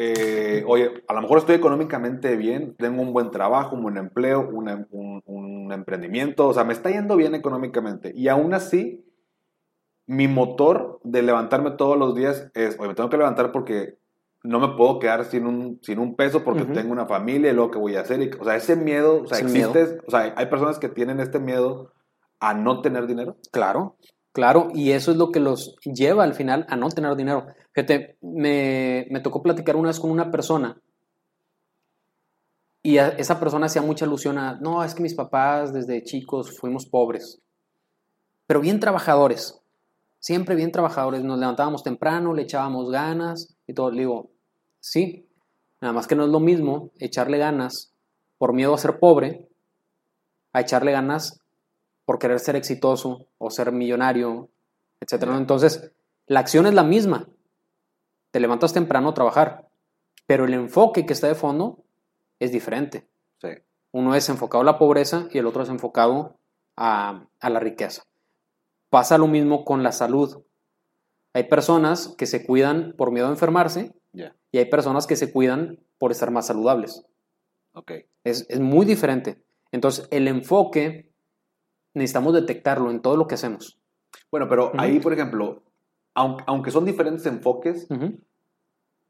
[0.00, 4.48] eh, oye, a lo mejor estoy económicamente bien, tengo un buen trabajo, un buen empleo,
[4.48, 8.12] una- un, un emprendimiento, o sea, me está yendo bien económicamente.
[8.14, 9.04] Y aún así,
[10.06, 13.98] mi motor de levantarme todos los días es, oye, me tengo que levantar porque
[14.44, 16.72] no me puedo quedar sin un, sin un peso porque Ujú.
[16.72, 18.22] tengo una familia y luego que voy a hacer.
[18.22, 19.72] Y, o sea, ese miedo, o sea, el miedo.
[19.74, 21.92] existe, o sea, hay personas que tienen este miedo
[22.40, 23.36] a no tener dinero.
[23.50, 23.96] Claro,
[24.38, 27.48] claro, y eso es lo que los lleva al final a no tener dinero.
[27.72, 30.80] Fíjate, me, me tocó platicar una vez con una persona
[32.84, 36.86] y esa persona hacía mucha alusión a, no, es que mis papás desde chicos fuimos
[36.86, 37.40] pobres,
[38.46, 39.60] pero bien trabajadores,
[40.20, 43.90] siempre bien trabajadores, nos levantábamos temprano, le echábamos ganas y todo.
[43.90, 44.30] Le digo,
[44.78, 45.26] sí,
[45.80, 47.92] nada más que no es lo mismo echarle ganas
[48.38, 49.48] por miedo a ser pobre
[50.52, 51.40] a echarle ganas
[52.08, 54.48] por querer ser exitoso o ser millonario,
[54.98, 55.32] etcétera.
[55.32, 55.36] ¿no?
[55.36, 55.92] Entonces,
[56.26, 57.28] la acción es la misma.
[58.30, 59.68] Te levantas temprano a trabajar,
[60.26, 61.84] pero el enfoque que está de fondo
[62.38, 63.06] es diferente.
[63.42, 63.48] Sí.
[63.92, 66.38] Uno es enfocado a la pobreza y el otro es enfocado
[66.78, 68.04] a, a la riqueza.
[68.88, 70.44] Pasa lo mismo con la salud.
[71.34, 75.78] Hay personas que se cuidan por miedo a enfermarse y hay personas que se cuidan
[75.98, 77.04] por estar más saludables.
[77.74, 77.92] ok.
[78.24, 79.44] Es, es muy diferente.
[79.72, 81.07] Entonces, el enfoque
[81.98, 83.78] necesitamos detectarlo en todo lo que hacemos.
[84.30, 84.76] Bueno, pero Ujú.
[84.78, 85.62] ahí, por ejemplo,
[86.14, 88.18] aunque, aunque son diferentes enfoques, Ujú.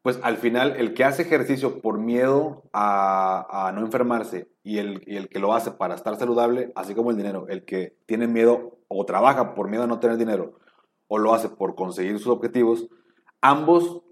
[0.03, 5.03] pues al final el que hace ejercicio por miedo a, a no enfermarse y el,
[5.07, 8.27] y el que lo hace para estar saludable, así como el dinero, el que tiene
[8.27, 10.59] miedo o trabaja por miedo a no tener dinero
[11.09, 12.89] o lo hace por conseguir sus objetivos,
[13.41, 14.03] ambos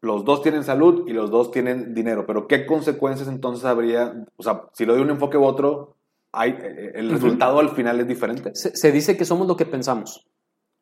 [0.00, 4.26] los dos tienen salud y los dos tienen dinero, pero ¿qué consecuencias entonces habría?
[4.36, 5.96] O sea, si lo de un enfoque u otro,
[6.32, 8.54] hay, eh, el resultado al final es diferente.
[8.54, 10.26] Se, se dice que somos lo que pensamos.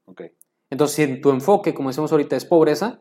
[0.06, 0.22] Ok.
[0.70, 3.00] Entonces, si en tu enfoque, como decimos ahorita, es pobreza,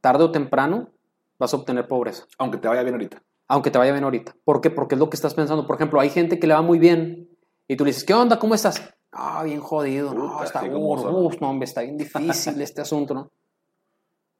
[0.00, 0.90] tarde o temprano
[1.38, 3.22] vas a obtener pobreza, Aunque te vaya bien ahorita.
[3.48, 4.36] aunque te vaya bien ahorita.
[4.44, 4.70] ¿Por qué?
[4.70, 5.66] Porque es lo que estás pensando.
[5.66, 7.28] Por ejemplo, hay gente que le va muy bien
[7.68, 8.38] y tú le dices, ¿qué onda?
[8.38, 8.94] ¿Cómo estás?
[9.12, 11.14] Ah, bien jodido, no, Puta, está uh, son.
[11.24, 13.30] uf, no, hombre, está bien difícil este asunto, ¿no?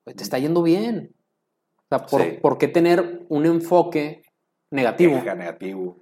[0.05, 1.13] Pues te está yendo bien.
[1.79, 2.39] O sea, ¿por, Sí.
[2.43, 4.23] por qué tener un enfoque
[4.71, 5.15] negativo?
[5.15, 5.97] Queja, negativo.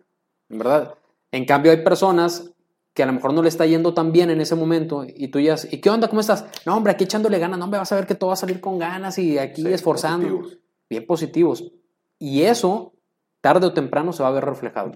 [0.49, 0.95] ¿verdad?
[1.35, 2.53] En cambio, hay personas
[2.93, 5.41] que a lo mejor no le está yendo tan bien en ese momento y tú
[5.41, 6.07] ya, ¿y qué onda?
[6.07, 6.45] ¿Cómo estás?
[6.65, 8.61] No, hombre, aquí echándole ganas, no, hombre, vas a ver que todo va a salir
[8.61, 10.29] con ganas y aquí Sí, esforzando.
[10.29, 10.59] positivos.
[10.89, 11.73] Bien positivos.
[12.21, 12.93] Y eso,
[13.41, 14.93] tarde o temprano, se va a ver reflejado,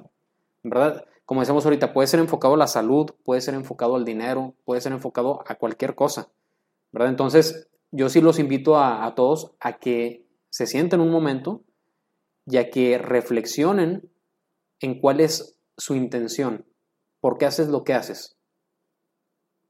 [0.62, 1.04] ¿verdad?
[1.26, 4.80] Como decimos ahorita, puede ser enfocado a la salud, puede ser enfocado al dinero, puede
[4.80, 6.28] ser enfocado a cualquier cosa,
[6.92, 7.08] ¿verdad?
[7.08, 11.62] Entonces, yo sí los invito a, a todos a que se sienten un momento
[12.46, 14.08] y a que reflexionen
[14.80, 16.66] en cuál es su intención,
[17.20, 18.36] por qué haces lo que haces.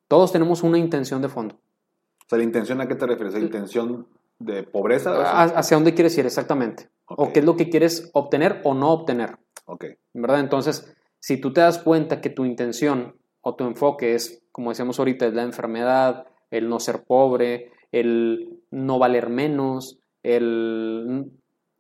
[0.08, 1.56] Todos tenemos una intención de fondo.
[1.56, 3.34] O sea, ¿la intención a qué te refieres?
[3.34, 5.12] ¿La intención de pobreza?
[5.12, 5.56] o ¿Ha- eso?
[5.58, 6.88] ¿Hacia dónde quieres ir exactamente?
[7.06, 9.38] ¿O qué es lo que quieres obtener o no obtener?
[9.66, 9.84] Ok.
[10.14, 10.40] ¿verdad?
[10.40, 14.98] Entonces, si tú te das cuenta que tu intención o tu enfoque es, como decíamos
[14.98, 21.30] ahorita, es la enfermedad, el no ser pobre, el no valer menos, el,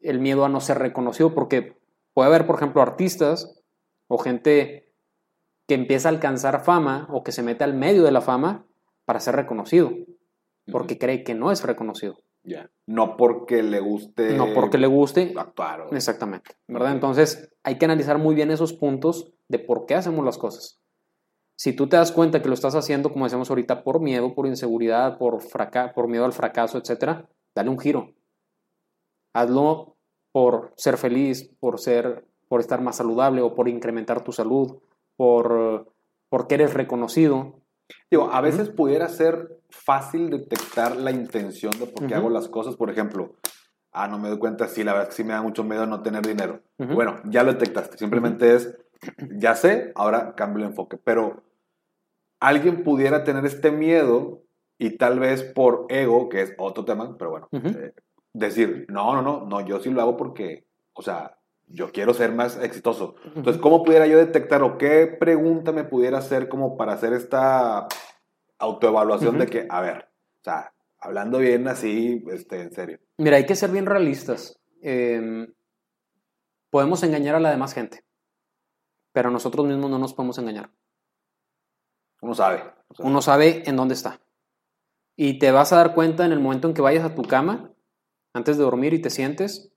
[0.00, 1.76] el miedo a no ser reconocido, porque
[2.14, 3.57] puede haber, por ejemplo, artistas
[4.08, 4.92] o gente
[5.66, 8.66] que empieza a alcanzar fama o que se mete al medio de la fama
[9.04, 9.92] para ser reconocido,
[10.72, 12.70] porque cree que no es reconocido, Ya.
[12.86, 14.34] No porque le guste.
[14.34, 15.82] no porque le guste, actuar.
[15.82, 16.92] o- Exactamente, ¿verdad?
[16.92, 20.80] Entonces hay que analizar muy bien esos puntos de por qué hacemos las cosas.
[21.56, 24.46] Si tú te das cuenta que lo estás haciendo, como decíamos ahorita, por miedo, por
[24.46, 28.14] inseguridad, por, fraca por miedo al fracaso, etcétera, dale un giro.
[29.34, 29.96] Hazlo
[30.32, 34.78] por ser feliz, por ser, por estar más saludable o por incrementar tu salud,
[35.16, 35.92] por
[36.28, 37.60] porque eres reconocido.
[38.10, 42.22] Digo, a veces pudiera ser fácil detectar la intención de por qué Ujú.
[42.22, 42.76] hago las cosas.
[42.76, 43.36] Por ejemplo,
[43.92, 45.86] ah, no me doy cuenta, sí, la verdad es que sí me da mucho miedo
[45.86, 46.60] no tener dinero.
[46.78, 46.94] Ujú.
[46.94, 47.96] Bueno, ya lo detectaste.
[47.96, 48.76] Simplemente es,
[49.36, 50.98] ya sé, ahora cambio el enfoque.
[51.02, 51.42] Pero
[52.40, 54.42] alguien pudiera tener este miedo
[54.78, 57.92] y tal vez por ego, que es otro tema, pero bueno, eh,
[58.32, 61.37] decir, no, no, no, no, yo sí lo hago porque, o sea,
[61.70, 63.16] yo quiero ser más exitoso.
[63.34, 67.88] Entonces, ¿cómo pudiera yo detectar o qué pregunta me pudiera hacer como para hacer esta
[68.58, 70.08] autoevaluación de que, a ver,
[70.40, 72.98] o sea, hablando bien así, este, en serio.
[73.18, 74.60] Mira, hay que ser bien realistas.
[74.82, 75.48] Eh,
[76.70, 78.04] podemos engañar a la demás gente,
[79.12, 80.70] pero nosotros mismos no nos podemos engañar.
[82.20, 82.64] Uno sabe.
[82.88, 84.20] o sea, Uno sabe en dónde está.
[85.16, 87.72] Y te vas a dar cuenta en el momento en que vayas a tu cama,
[88.32, 89.72] antes de dormir y te sientes,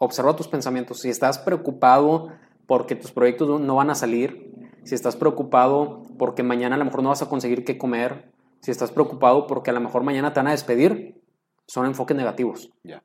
[0.00, 1.00] observa tus pensamientos.
[1.00, 2.28] Si estás preocupado
[2.66, 4.50] porque tus proyectos no- van a salir,
[4.84, 8.32] si estás preocupado porque mañana a lo mejor no vas a conseguir qué comer,
[8.62, 11.20] si estás preocupado porque a lo mejor mañana te van a despedir,
[11.66, 12.70] son enfoques negativos.
[12.82, 13.04] ya.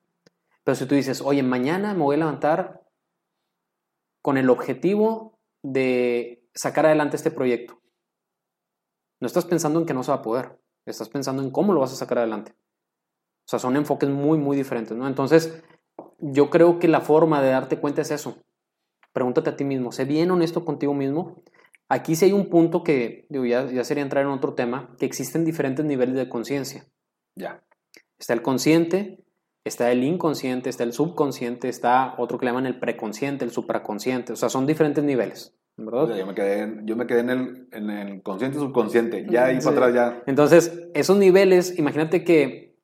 [0.64, 2.82] Pero si tú dices, oye, mañana me voy a levantar
[4.24, 7.80] con el objetivo de sacar adelante este proyecto,
[9.22, 11.82] no estás pensando en que no se va a poder, estás pensando en cómo lo
[11.82, 12.54] vas a sacar adelante.
[13.46, 15.08] O sea, son enfoques muy, muy diferentes, ¿no?
[15.08, 15.64] Entonces,
[16.20, 18.38] yo creo que la forma de darte cuenta es eso.
[19.14, 21.42] Pregúntate a ti mismo, sé bien honesto contigo mismo.
[21.88, 25.06] Aquí sí hay un punto que digo, ya, ya sería entrar en otro tema, que
[25.06, 26.86] existen diferentes niveles de conciencia.
[27.36, 27.62] Ya.
[28.18, 29.24] Está el consciente,
[29.64, 34.34] está el inconsciente, está el subconsciente, está otro que le llaman el preconsciente, el supraconsciente.
[34.34, 36.16] O sea, son diferentes niveles, ¿verdad?
[36.16, 39.26] yo me quedé, en, yo me quedé en, el, en el consciente subconsciente.
[39.30, 39.66] Ya ahí Sí.
[39.68, 40.24] para atrás ya.
[40.28, 42.76] Entonces, esos niveles, imagínate que,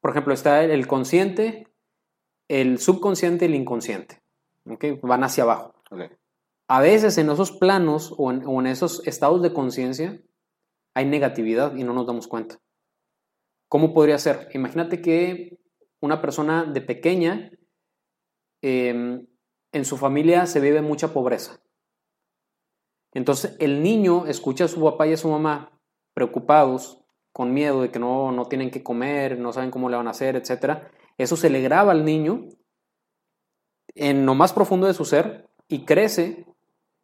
[0.00, 1.68] por ejemplo, está el consciente,
[2.48, 4.22] el subconsciente y el inconsciente.
[4.66, 4.84] ¿ok?
[5.02, 5.74] Van hacia abajo.
[6.68, 10.22] A veces en esos planos o en, o en esos estados de conciencia
[10.94, 12.58] hay negatividad y no nos damos cuenta.
[13.68, 14.48] ¿Cómo podría ser?
[14.52, 15.58] Imagínate que
[16.00, 17.50] una persona de pequeña,
[18.62, 19.24] eh,
[19.72, 21.62] en su familia se vive mucha pobreza.
[23.14, 25.78] Entonces el niño escucha a su papá y a su mamá
[26.14, 27.02] preocupados,
[27.32, 30.10] con miedo de que no, no tienen que comer, no saben cómo le van a
[30.10, 30.82] hacer, etc.
[31.22, 32.48] Eso se le graba al niño
[33.94, 36.46] en lo más profundo de su ser y crece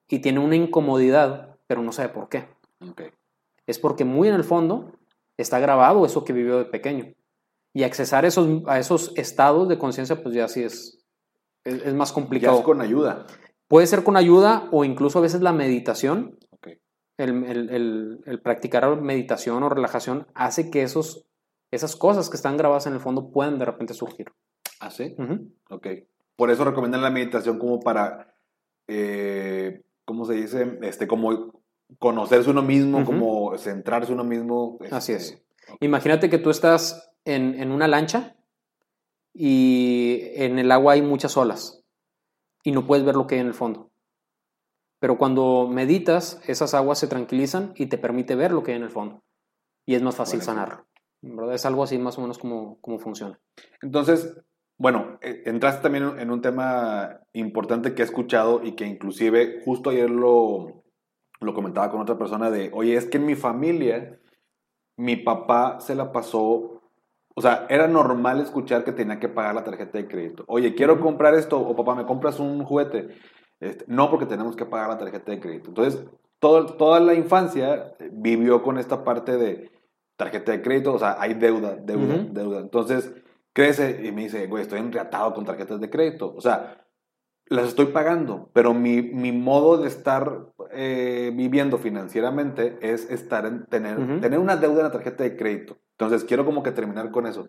[0.08, 2.48] y tiene una incomodidad, pero no sabe por qué.
[3.66, 4.92] Es porque muy en el fondo
[5.36, 7.12] está grabado eso que vivió de pequeño.
[7.74, 11.04] Y accesar esos, a esos estados de conciencia, pues ya sí es,
[11.64, 12.58] es, es más Ya complicado.
[12.58, 13.26] es con ayuda.
[13.68, 16.68] Puede ser con ayuda o incluso a veces la meditación, Ok.
[17.18, 21.26] el, el- el- el practicar meditación o relajación hace que esos,
[21.70, 24.32] esas cosas que están grabadas en el fondo puedan de repente surgir.
[24.80, 25.14] ¿Ah, sí?
[25.18, 25.52] Ujú.
[25.70, 25.86] Ok.
[26.36, 28.34] Por eso recomiendan la meditación como para,
[28.86, 30.78] eh, ¿cómo se dice?
[30.82, 31.52] Este, como
[31.98, 34.78] conocerse uno mismo, como centrarse uno mismo.
[34.90, 35.42] Así este, es.
[35.80, 38.36] Imagínate que tú estás en, en una lancha
[39.34, 41.84] y en el agua hay muchas olas
[42.62, 43.90] y no puedes ver lo que hay en el fondo.
[45.00, 48.82] Pero cuando meditas, esas aguas se tranquilizan y te permite ver lo que hay en
[48.82, 49.22] el fondo.
[49.86, 50.54] Y es más fácil Buenísimo.
[50.54, 50.86] sanarlo.
[51.22, 51.54] ¿Verdad?
[51.54, 53.38] Es algo así más o menos como, como funciona.
[53.82, 54.36] Entonces,
[54.76, 59.90] bueno, eh, entraste también en un tema importante que he escuchado y que inclusive justo
[59.90, 60.84] ayer lo,
[61.40, 64.20] lo comentaba con otra persona de, oye, es que en mi familia,
[64.96, 66.82] mi papá se la pasó,
[67.34, 70.44] o sea, era normal escuchar que tenía que pagar la tarjeta de crédito.
[70.48, 73.08] Oye, quiero comprar esto, o papá, ¿me compras un juguete?
[73.60, 75.70] Este, no, porque tenemos que pagar la tarjeta de crédito.
[75.70, 76.04] Entonces,
[76.38, 79.70] todo, toda la infancia eh, vivió con esta parte de
[80.18, 82.32] tarjeta de crédito, o sea, hay deuda, deuda, Ujú.
[82.32, 82.58] deuda.
[82.60, 83.14] Entonces,
[83.52, 86.34] crece y me dice, güey, estoy enriatado con tarjetas de crédito.
[86.36, 86.84] O sea,
[87.46, 93.64] las estoy pagando, pero mi, mi modo de estar eh, viviendo financieramente es estar en,
[93.66, 94.20] tener, Ujú.
[94.20, 95.78] tener una deuda en la tarjeta de crédito.
[95.92, 97.48] Entonces, quiero como que terminar con eso.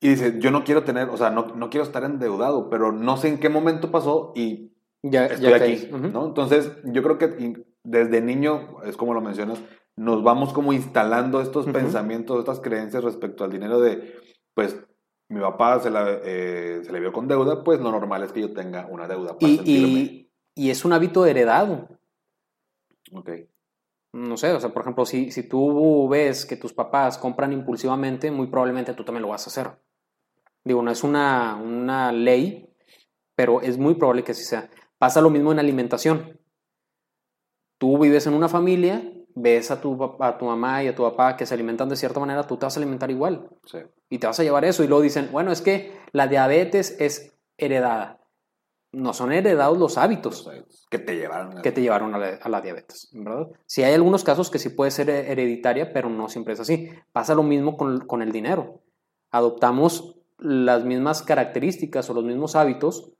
[0.00, 3.16] Y dice, yo no quiero tener, o sea, no, no quiero estar endeudado, pero no
[3.16, 4.70] sé en qué momento pasó y
[5.02, 5.90] Ya, estoy ya aquí, caes.
[5.90, 6.08] Ujú.
[6.08, 6.26] ¿no?
[6.26, 9.62] Entonces, yo creo que desde niño, es como lo mencionas,
[9.96, 14.14] nos vamos como instalando estos pensamientos, estas creencias respecto al dinero de,
[14.54, 14.80] pues,
[15.28, 18.40] mi papá se, la, eh, se le vio con deuda, pues lo normal es que
[18.42, 21.88] yo tenga una deuda para Y, y- y es un hábito heredado.
[23.12, 23.30] Ok,
[24.12, 28.30] No sé, o sea, por ejemplo, si, si tú ves que tus papás compran impulsivamente,
[28.30, 29.78] muy probablemente tú también lo vas a hacer.
[30.64, 32.68] Digo, no es una, una ley,
[33.34, 34.70] pero es muy probable que así sea.
[34.98, 36.38] Pasa lo mismo en alimentación.
[37.78, 39.02] Tú vives en una familia,
[39.34, 42.20] ves a tu, a tu mamá y a tu papá que se alimentan de cierta
[42.20, 43.78] manera, tú te vas a alimentar igual sí.
[44.08, 44.84] y te vas a llevar eso.
[44.84, 48.20] Y luego dicen, bueno, es que la diabetes es heredada.
[48.92, 50.48] No son heredados los hábitos
[50.88, 51.62] que te llevaron a...
[51.62, 53.48] que te llevaron a la, a la diabetes, ¿verdad?
[53.66, 56.90] Sí hay algunos casos que sí puede ser he- hereditaria, pero no siempre es así.
[57.12, 58.82] Pasa lo mismo con, con el dinero.
[59.32, 63.10] Adoptamos las mismas características o los mismos hábitos,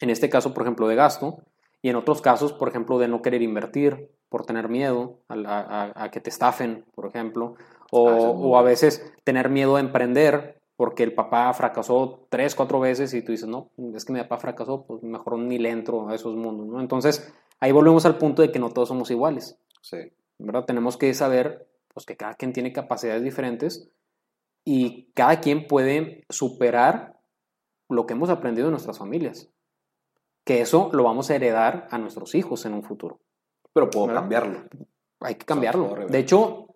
[0.00, 1.42] en este caso, por ejemplo, de gasto,
[1.84, 6.04] y en otros casos, por ejemplo, de no querer invertir por tener miedo a, a-
[6.04, 7.56] a que te estafen, por ejemplo,
[7.90, 12.54] o, Ah, es o a veces tener miedo a emprender porque el papá fracasó tres,
[12.54, 15.68] cuatro veces y tú dices, no, es que mi papá fracasó, pues mejor ni le
[15.68, 16.80] entro a esos mundos, ¿no?
[16.80, 17.30] Entonces,
[17.60, 19.98] ahí volvemos al punto de que no todos somos iguales, Sí.
[20.38, 20.64] ¿verdad?
[20.64, 23.90] Tenemos que saber, pues, que cada quien tiene capacidades diferentes
[24.64, 27.20] y cada quien puede superar
[27.90, 29.50] lo que hemos aprendido en nuestras familias.
[30.44, 33.20] Que eso lo vamos a heredar a nuestros hijos en un futuro.
[33.72, 34.20] Pero puedo ¿Verdad?
[34.22, 34.64] cambiarlo.
[35.20, 36.06] Hay que cambiarlo.
[36.08, 36.66] De hecho,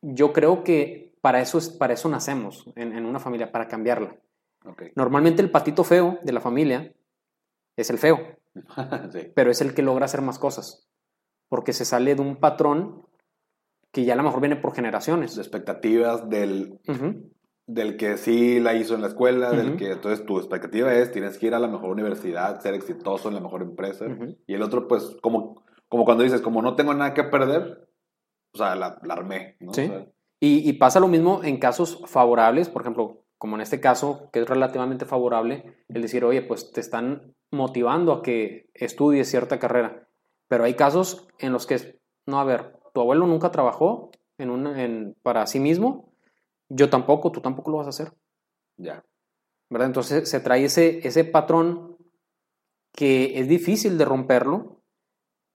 [0.00, 4.16] yo creo que para eso, es, para eso nacemos en, en una familia, para cambiarla.
[4.94, 6.94] Normalmente el patito feo de la familia
[7.76, 8.18] es el feo,
[9.12, 9.32] sí.
[9.34, 10.88] pero es el que logra hacer más cosas,
[11.48, 13.06] porque se sale de un patrón
[13.92, 15.36] que ya a lo mejor viene por generaciones.
[15.36, 16.80] De expectativas del.
[17.66, 21.38] Del que sí la hizo en la escuela, del que entonces tu expectativa es tienes
[21.38, 24.06] que ir a la mejor universidad, ser exitoso en la mejor empresa.
[24.46, 27.88] Y el otro, pues, como, como cuando dices, como no tengo nada que perder,
[28.52, 29.72] o sea, la, la armé, ¿no?
[29.72, 29.82] Sí.
[29.82, 30.06] O sea,
[30.40, 34.40] Y, y pasa lo mismo en casos favorables, por ejemplo, como en este caso, que
[34.40, 40.08] es relativamente favorable, el decir, oye, pues te están motivando a que estudies cierta carrera.
[40.48, 44.82] Pero hay casos en los que, no, a ver, tu abuelo nunca trabajó en una,
[44.82, 46.13] en, para sí mismo,
[46.68, 48.12] yo tampoco, tú tampoco lo vas a hacer.
[48.76, 49.04] ya.
[49.70, 49.88] ¿verdad?
[49.88, 51.96] Entonces se trae ese, ese patrón
[52.92, 54.82] que es difícil de romperlo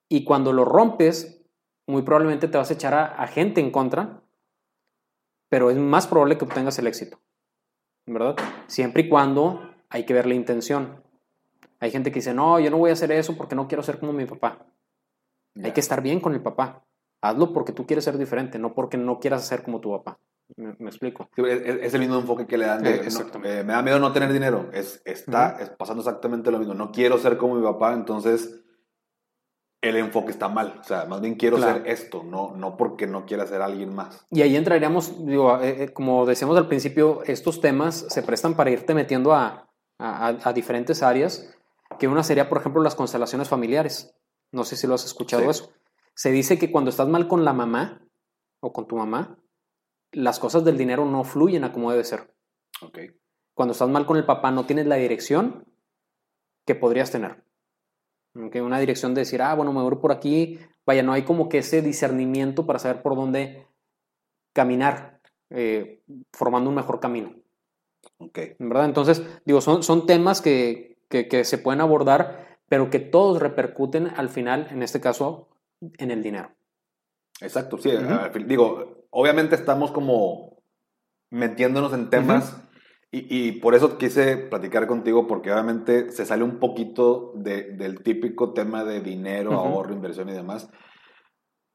[0.09, 1.41] y cuando lo rompes,
[1.87, 4.21] muy probablemente te vas a echar a, a gente en contra,
[5.49, 7.19] pero es más probable que obtengas el éxito,
[8.05, 8.35] ¿verdad?
[8.67, 11.03] Siempre y cuando hay que ver la intención.
[11.79, 13.99] Hay gente que dice, no, yo no voy a hacer eso porque no quiero ser
[13.99, 14.65] como mi papá.
[15.63, 16.85] Hay que estar bien con el papá.
[17.21, 20.19] Hazlo porque tú quieres ser diferente, no porque no quieras ser como tu papá.
[20.57, 21.29] ¿Me, me explico?
[21.35, 23.81] Sí, es, es el mismo enfoque que le dan de, Eh, no, eh, me da
[23.81, 24.69] miedo no tener dinero.
[24.73, 26.73] Es, está es pasando exactamente lo mismo.
[26.73, 28.61] No quiero ser como mi papá, entonces
[29.81, 30.77] el enfoque está mal.
[30.81, 31.77] O sea, más bien quiero Claro.
[31.79, 34.25] ser esto, no, no porque no quiera ser alguien más.
[34.31, 38.71] Y ahí entraríamos, digo, eh, eh, como decíamos al principio, estos temas se prestan para
[38.71, 39.69] irte metiendo a,
[39.99, 41.55] a- a diferentes áreas,
[41.97, 44.13] que una sería, por ejemplo, las constelaciones familiares.
[44.51, 45.49] No sé si lo has escuchado Sí.
[45.49, 45.71] eso.
[46.13, 48.01] Se dice que cuando estás mal con la mamá
[48.61, 49.37] o con tu mamá,
[50.11, 52.33] las cosas del dinero no fluyen a como debe ser.
[52.81, 52.99] Ok.
[53.53, 55.65] Cuando estás mal con el papá, no tienes la dirección
[56.65, 57.43] que podrías tener.
[58.35, 60.59] Ok, Una dirección de decir, ah, bueno, me voy por aquí.
[60.85, 63.67] Vaya, no hay como que ese discernimiento para saber por dónde
[64.53, 66.01] caminar, eh,
[66.33, 67.35] formando un mejor camino.
[68.17, 68.39] Ok.
[68.59, 68.85] ¿verdad?
[68.85, 74.07] Entonces, digo, son, son temas que, que, que se pueden abordar, pero que todos repercuten
[74.07, 75.49] al final, en este caso,
[75.97, 76.51] en el dinero.
[77.41, 77.89] Exacto, sí.
[77.91, 80.61] Al fin- Digo, obviamente estamos como
[81.31, 82.61] metiéndonos en temas
[83.11, 88.01] y, y por eso quise platicar contigo porque obviamente se sale un poquito de- del
[88.03, 89.59] típico tema de dinero, Ujú.
[89.59, 90.69] ahorro, inversión y demás,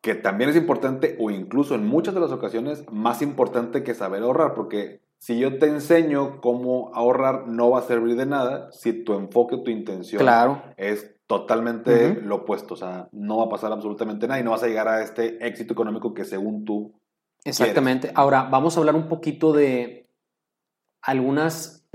[0.00, 4.22] que también es importante o incluso en muchas de las ocasiones más importante que saber
[4.22, 8.92] ahorrar, porque si yo te enseño cómo ahorrar no va a servir de nada si
[8.92, 10.62] tu enfoque, tu intención Claro.
[10.76, 12.74] es totalmente lo opuesto.
[12.74, 15.46] O sea, no va a pasar absolutamente nada y no vas a llegar a este
[15.46, 16.92] éxito económico que según tú.
[17.44, 18.10] Exactamente.
[18.14, 20.08] Ahora, vamos a hablar un poquito de
[21.02, 21.86] algunas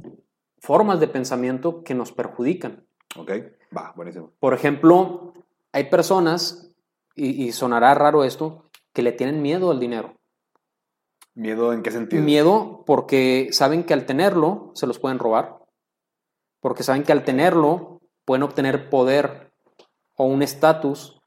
[0.60, 2.86] formas de pensamiento que nos perjudican.
[3.18, 3.32] ¿Ok?
[3.76, 4.32] Va, buenísimo.
[4.40, 5.34] Por ejemplo,
[5.72, 6.72] hay personas,
[7.16, 10.16] y, y sonará raro esto, que le tienen miedo al dinero.
[11.34, 12.22] ¿Miedo en qué sentido?
[12.22, 15.58] Miedo porque saben que al tenerlo se los pueden robar,
[16.60, 19.52] porque saben que al tenerlo pueden obtener poder
[20.16, 21.22] o un estatus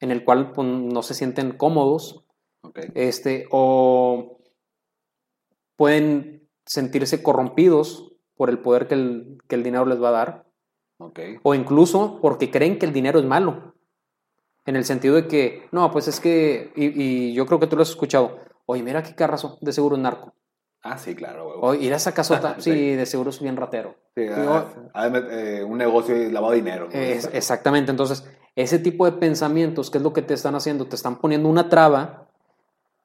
[0.00, 2.24] en el cual pues, no se sienten cómodos,
[2.94, 4.38] Este, o
[5.76, 10.46] pueden sentirse corrompidos por el poder que el, que el dinero les va a dar,
[11.42, 13.74] o incluso porque creen que el dinero es malo,
[14.66, 17.76] en el sentido de que, no, pues es que, y, y yo creo que tú
[17.76, 20.34] lo has escuchado, oye, mira qué carrazo, de seguro es narco,
[20.82, 21.46] Ah, sí, claro.
[21.46, 21.60] huevo.
[21.60, 22.72] oye, ir a esa casota, Sí.
[22.72, 23.96] sí, de seguro es bien ratero.
[24.14, 24.64] Sí, Digo,
[24.94, 26.86] ah, eh, un negocio y lavado de dinero.
[26.86, 26.98] ¿no?
[26.98, 30.86] Es- exactamente, entonces, ese tipo de pensamientos, ¿qué es lo que te están haciendo?
[30.86, 32.29] Te están poniendo una traba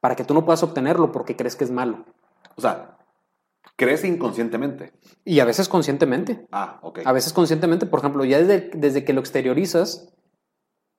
[0.05, 2.05] para que tú no puedas obtenerlo porque crees que es malo.
[2.55, 2.95] O sea,
[3.75, 4.93] crees inconscientemente.
[5.23, 6.45] Y a veces conscientemente.
[6.51, 6.99] Ah, ok.
[7.05, 10.13] A veces conscientemente, por ejemplo, ya desde, desde que lo exteriorizas,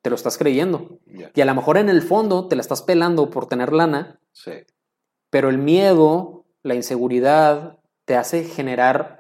[0.03, 0.99] te lo estás creyendo.
[1.37, 4.51] Y a lo mejor en el fondo te la estás pelando por tener lana, Sí.
[5.31, 9.16] pero el miedo, la inseguridad, te hace generar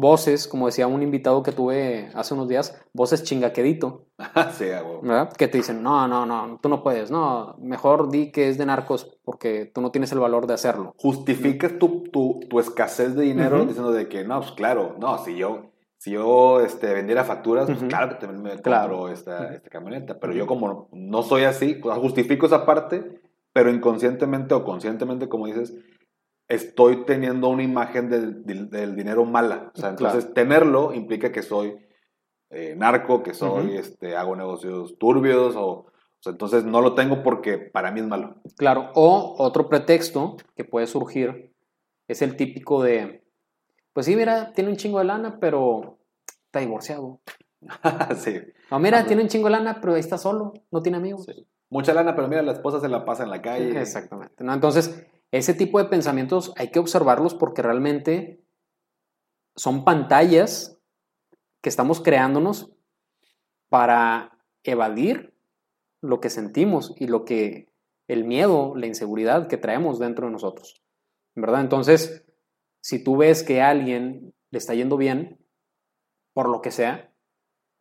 [0.00, 4.04] voces, como decía un invitado que tuve hace unos días, voces chingaquedito,
[4.58, 4.66] sí.
[5.02, 5.32] ¿verdad?
[5.32, 8.66] Que te dicen, no, no, no, tú no puedes, no, mejor di que es de
[8.66, 10.94] narcos porque tú no tienes el valor de hacerlo.
[10.98, 13.66] Justificas tu, tu, tu escasez de dinero Ujú.
[13.68, 17.78] diciendo de que, no, pues claro, no, si yo, si yo este, vendiera facturas, pues
[17.78, 17.88] Ujú.
[17.88, 19.08] claro que también me compro Claro.
[19.08, 20.20] esta, esta camioneta.
[20.20, 23.18] Pero yo como no soy así, pues, justifico esa parte,
[23.54, 25.74] pero inconscientemente o conscientemente, como dices,
[26.48, 29.72] estoy teniendo una imagen del, del- dinero mala.
[29.74, 30.34] O sea, entonces Claro.
[30.34, 31.76] tenerlo implica que soy
[32.50, 33.78] eh, narco, que soy, Ujú.
[33.78, 35.86] este, hago negocios turbios, o, o
[36.20, 38.36] sea, entonces no lo tengo porque para mí es malo.
[38.56, 41.52] Claro, o otro pretexto que puede surgir
[42.06, 43.24] es el típico de,
[43.92, 45.98] pues sí, mira, tiene un chingo de lana, pero
[46.44, 47.20] está divorciado.
[48.16, 48.38] sí.
[48.70, 49.06] O mira, Ajá.
[49.08, 51.24] tiene un chingo de lana, pero ahí está solo, no tiene amigos.
[51.24, 51.46] Sí.
[51.68, 53.80] Mucha lana, pero mira, la esposa se la pasa en la calle.
[53.80, 54.44] Exactamente.
[54.44, 54.54] ¿no?
[54.54, 58.44] Entonces, ese tipo de pensamientos hay que observarlos porque realmente
[59.56, 60.78] son pantallas
[61.62, 62.72] que estamos creándonos
[63.68, 65.34] para evadir
[66.02, 67.72] lo que sentimos y lo que
[68.08, 70.82] el miedo, la inseguridad que traemos dentro de nosotros.
[71.34, 71.60] ¿Verdad?
[71.60, 72.24] Entonces,
[72.80, 75.44] si tú ves que a alguien le está yendo bien,
[76.32, 77.12] por lo que sea,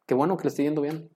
[0.08, 1.16] qué bueno que le esté yendo bien.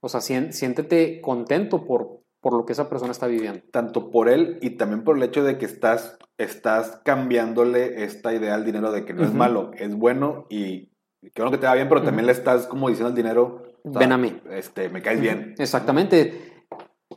[0.00, 3.62] O sea, siéntete contento por, por lo que esa persona está viviendo.
[3.70, 8.54] Tanto por él y también por el hecho de que estás, estás cambiándole esta idea
[8.54, 9.38] al dinero de que no es Ujú.
[9.38, 10.86] malo, es bueno y
[11.20, 13.92] qué bueno que te va bien, pero también le estás como diciendo al dinero, o
[13.92, 14.40] sea, Ven a mí.
[14.50, 15.54] Este, me caes bien.
[15.58, 16.64] Exactamente.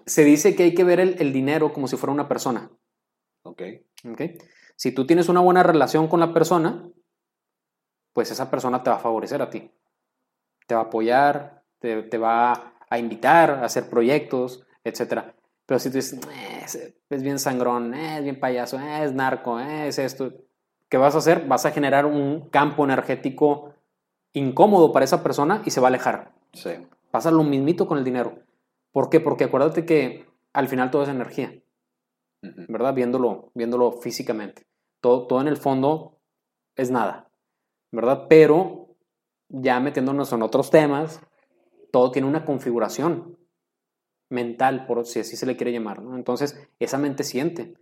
[0.05, 2.69] Se dice que hay que ver el, el dinero como si fuera una persona.
[3.43, 3.61] Ok.
[4.09, 4.21] ¿ok?
[4.75, 6.89] Si tú tienes una buena relación con la persona,
[8.13, 9.71] pues esa persona te va a favorecer a ti.
[10.67, 15.33] Te va a apoyar, te, te va a invitar a hacer proyectos, etc.
[15.65, 19.13] Pero si tú dices, "Eh, es, es bien sangrón, eh, es bien payaso, eh, es
[19.13, 20.33] narco, es esto,
[20.89, 21.47] ¿qué vas a hacer?
[21.47, 23.73] Vas a generar un campo energético
[24.33, 26.33] incómodo para esa persona y se va a alejar.
[26.53, 26.71] Sí.
[27.11, 28.39] Pasa lo mismito con el dinero.
[28.91, 29.19] ¿Por qué?
[29.19, 31.53] Porque acuérdate que al final todo es energía.
[32.43, 32.93] ¿verdad?
[32.93, 34.67] Viéndolo, viéndolo físicamente.
[34.99, 36.19] Todo, todo en el fondo
[36.75, 37.29] es nada,
[37.91, 38.25] ¿verdad?
[38.29, 38.95] Pero
[39.49, 41.21] ya metiéndonos en otros temas,
[41.91, 43.37] todo tiene una configuración
[44.33, 46.17] mental, por si así se le quiere llamar, ¿no?
[46.17, 47.75] Entonces, esa mente siente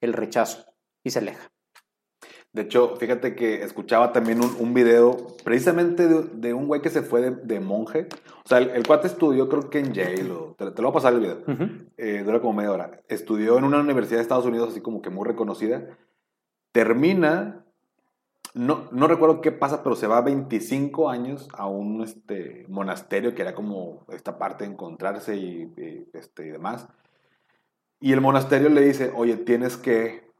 [0.00, 0.64] el rechazo
[1.02, 1.50] y se aleja.
[2.52, 6.88] De hecho, fíjate que escuchaba también un, un video precisamente de, de un güey que
[6.88, 8.08] se fue de, de monje.
[8.44, 10.92] O sea, el, el cuate estudió creo que en Yale, o, te, te lo voy
[10.92, 11.42] a pasar el video.
[11.46, 11.68] Ujú.
[11.98, 13.02] eh, dura como media hora.
[13.08, 15.98] Estudió en una universidad de Estados Unidos, así como que muy reconocida.
[16.72, 17.65] Termina,
[18.56, 23.42] no, no recuerdo qué pasa, pero se va 25 años a un este, monasterio que
[23.42, 26.88] era como esta parte de encontrarse y, y, este, y demás.
[28.00, 30.30] Y el monasterio le dice, oye, tienes que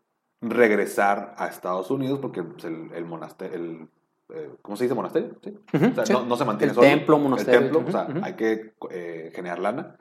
[0.41, 3.89] regresar a Estados Unidos porque pues, el, el monasterio, el,
[4.35, 5.37] eh, ¿cómo se dice monasterio?
[5.45, 5.51] ¿Sí?
[5.75, 6.12] Ujú, O sea, sí.
[6.12, 6.87] no, no se mantiene El solo.
[6.89, 9.97] templo, monasterio, El templo, ujú, o sea, hay que eh, generar lana.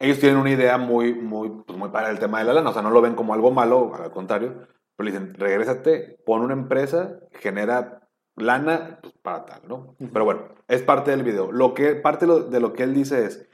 [0.00, 2.72] Ellos tienen una idea muy, muy, pues muy para el tema de la lana, o
[2.72, 4.66] sea, no lo ven como algo malo, al contrario,
[5.00, 9.96] pero le dicen, regrésate, pon una empresa, genera lana pues, para tal, ¿no?
[10.12, 11.50] Pero bueno, es parte del video.
[11.50, 13.48] Lo que, parte de lo, de lo que él dice es,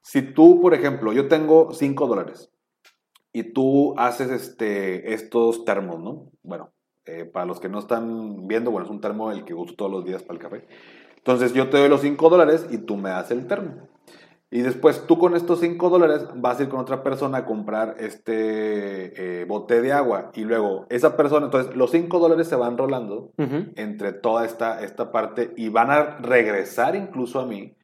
[0.00, 2.50] si tú, por ejemplo, yo tengo 5 dólares
[3.34, 6.30] y tú haces este, estos termos, ¿no?
[6.42, 6.72] Bueno,
[7.04, 9.90] eh, para los que no están viendo, bueno, es un termo el que uso todos
[9.90, 10.66] los días para el café.
[11.18, 13.90] Entonces yo te doy los 5 dólares y tú me das el termo.
[14.54, 17.96] Y después tú con estos 5 dólares vas a ir con otra persona a comprar
[17.98, 20.30] este eh, bote de agua.
[20.34, 25.10] Y luego esa persona, entonces los 5 dólares se van rolando entre toda esta, esta
[25.10, 27.74] parte y van a regresar incluso a mí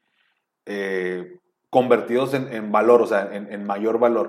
[0.66, 1.38] eh,
[1.70, 4.28] convertidos en, en valor, o sea, en, en mayor valor.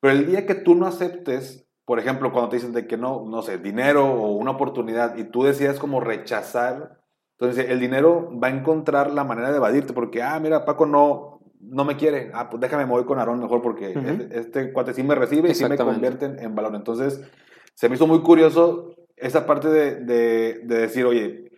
[0.00, 3.26] Pero el día que tú no aceptes, por ejemplo, cuando te dicen de que no,
[3.26, 6.98] no sé, dinero o una oportunidad y tú decidas como rechazar,
[7.38, 11.37] entonces el dinero va a encontrar la manera de evadirte porque, ah, mira, Paco no,
[11.60, 14.94] no me quiere, ah, pues déjame me voy con Aarón mejor porque este, este cuate
[14.94, 16.74] sí me recibe y sí me convierte en, en valor.
[16.74, 17.20] Entonces
[17.74, 21.50] se me hizo muy curioso esa parte de, de, de decir, oye,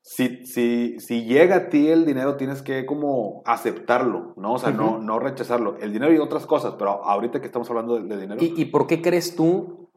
[0.00, 4.54] si, si, si llega a ti el dinero, tienes que como aceptarlo, ¿no?
[4.54, 5.76] O sea, no, no rechazarlo.
[5.78, 8.64] El dinero y otras cosas, pero ahorita que estamos hablando de, de dinero, ¿Y, y
[8.64, 9.90] por qué crees tú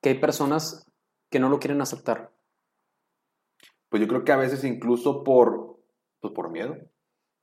[0.00, 0.84] que hay personas
[1.30, 2.32] que no lo quieren aceptar?
[3.92, 5.78] pues yo creo que a veces incluso por,
[6.18, 6.76] pues por miedo.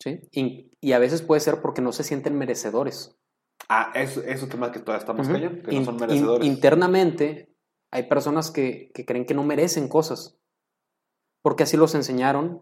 [0.01, 0.19] ¿Sí?
[0.31, 3.15] Y, y a veces puede ser porque no se sienten merecedores.
[3.67, 5.35] Ah, eso, eso es tema que todavía más Ujú.
[5.35, 6.47] cañón, que no son in- merecedores.
[6.47, 7.53] internamente
[7.91, 10.37] hay personas que, que creen que no merecen cosas
[11.41, 12.61] porque así los enseñaron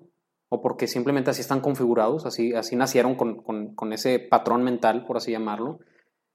[0.49, 5.05] o porque simplemente así están configurados, así, así nacieron con, con- con ese patrón mental,
[5.05, 5.79] por así llamarlo.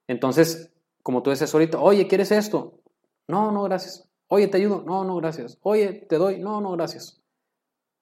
[0.07, 0.71] Entonces,
[1.03, 2.79] como tú dices ahorita, oye, ¿quieres esto?
[3.27, 4.09] No, no, gracias.
[4.29, 4.83] Oye, ¿te ayudo?
[4.87, 5.59] No, no, gracias.
[5.63, 6.39] Oye, ¿te doy?
[6.41, 7.23] No, no, gracias.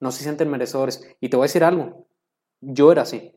[0.00, 1.06] No se sienten merecedores.
[1.20, 2.06] Y te voy a decir algo.
[2.60, 3.32] Yo era así.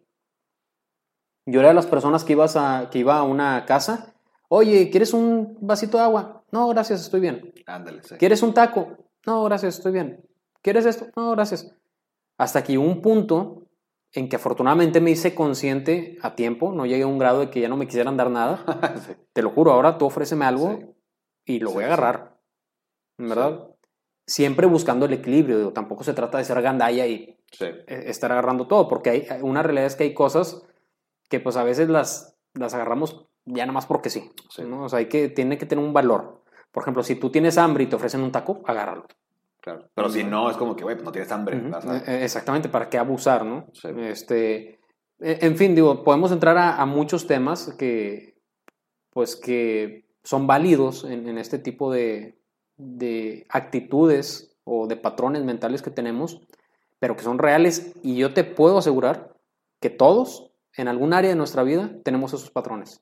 [1.46, 4.14] Yo era de las personas que, ibas a, que iba a una casa.
[4.48, 6.44] Oye, ¿quieres un vasito de agua?
[6.52, 7.54] No, gracias, estoy bien.
[7.66, 8.16] Ándale, sí.
[8.16, 8.98] ¿Quieres un taco?
[9.26, 10.24] No, gracias, estoy bien.
[10.62, 11.08] ¿Quieres esto?
[11.16, 11.76] No, gracias.
[12.38, 13.68] Hasta que hubo un punto
[14.12, 17.60] en que afortunadamente me hice consciente a tiempo, no llegué a un grado de que
[17.62, 18.64] ya no me quisieran dar nada.
[19.08, 19.14] Sí.
[19.34, 20.86] Te lo juro, ahora tú ofréceme algo Sí.
[21.46, 22.40] y lo voy a agarrar.
[23.18, 23.73] ¿Verdad?
[24.26, 25.58] Siempre buscando el equilibrio.
[25.58, 27.66] digo, tampoco se trata de ser gandalla y Sí.
[27.66, 30.66] eh, estar agarrando todo, porque hay, una realidad es que hay cosas
[31.30, 34.30] que pues a veces las, las agarramos ya nada más porque sí.
[34.50, 34.64] Sí.
[34.64, 34.86] ¿no?
[34.86, 36.42] O sea, hay que, tiene que tener un valor.
[36.72, 39.06] Por ejemplo, si tú tienes hambre y te ofrecen un taco, agárralo.
[39.62, 39.88] Claro.
[39.94, 41.62] Pero si no, es como que, güey, pues no tienes hambre.
[41.74, 43.68] A- eh, Exactamente, ¿para qué abusar, no?
[43.74, 43.90] Sí.
[44.00, 44.80] Este,
[45.20, 48.36] eh, en fin, digo, podemos entrar a, a muchos temas que,
[49.12, 52.38] pues, que son válidos en, en este tipo de,
[52.84, 56.42] de actitudes o de patrones mentales que tenemos,
[57.00, 59.34] pero que son reales y yo te puedo asegurar
[59.80, 63.02] que todos, en algún área de nuestra vida, tenemos esos patrones.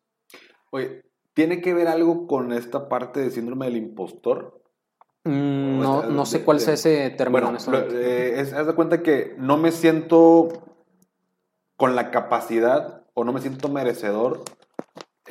[0.72, 1.04] Oye,
[1.34, 4.62] ¿tiene que ver algo con esta parte de síndrome del impostor?
[5.24, 7.52] Mm, No, no sé cuál sea ese término.
[7.52, 10.48] Bueno, lo- eh, es- haz de cuenta que no me siento
[11.76, 14.44] con la capacidad o no me siento merecedor.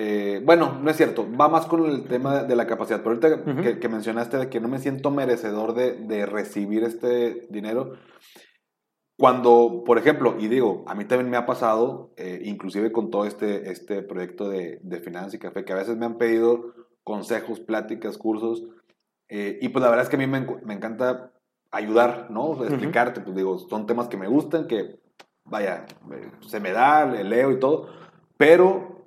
[0.03, 3.03] Eh, bueno, no es cierto, va más con el tema de la capacidad.
[3.03, 3.61] Pero ahorita Ujú.
[3.61, 7.93] que, que mencionaste de que no me siento merecedor de, de recibir este dinero,
[9.19, 13.27] cuando, por ejemplo, y digo, a mí también me ha pasado, eh, inclusive con todo
[13.27, 16.73] este, este proyecto de, de Finanzas y Café, que a veces me han pedido
[17.05, 18.65] consejos, pláticas, cursos,
[19.29, 21.35] eh, y pues la verdad es que a mí me, me encanta
[21.71, 22.49] ayudar, ¿no?
[22.49, 24.99] O sea, explicarte, pues digo, son temas que me gustan, que,
[25.45, 27.89] vaya, eh, se me da, le leo y todo,
[28.39, 29.00] pero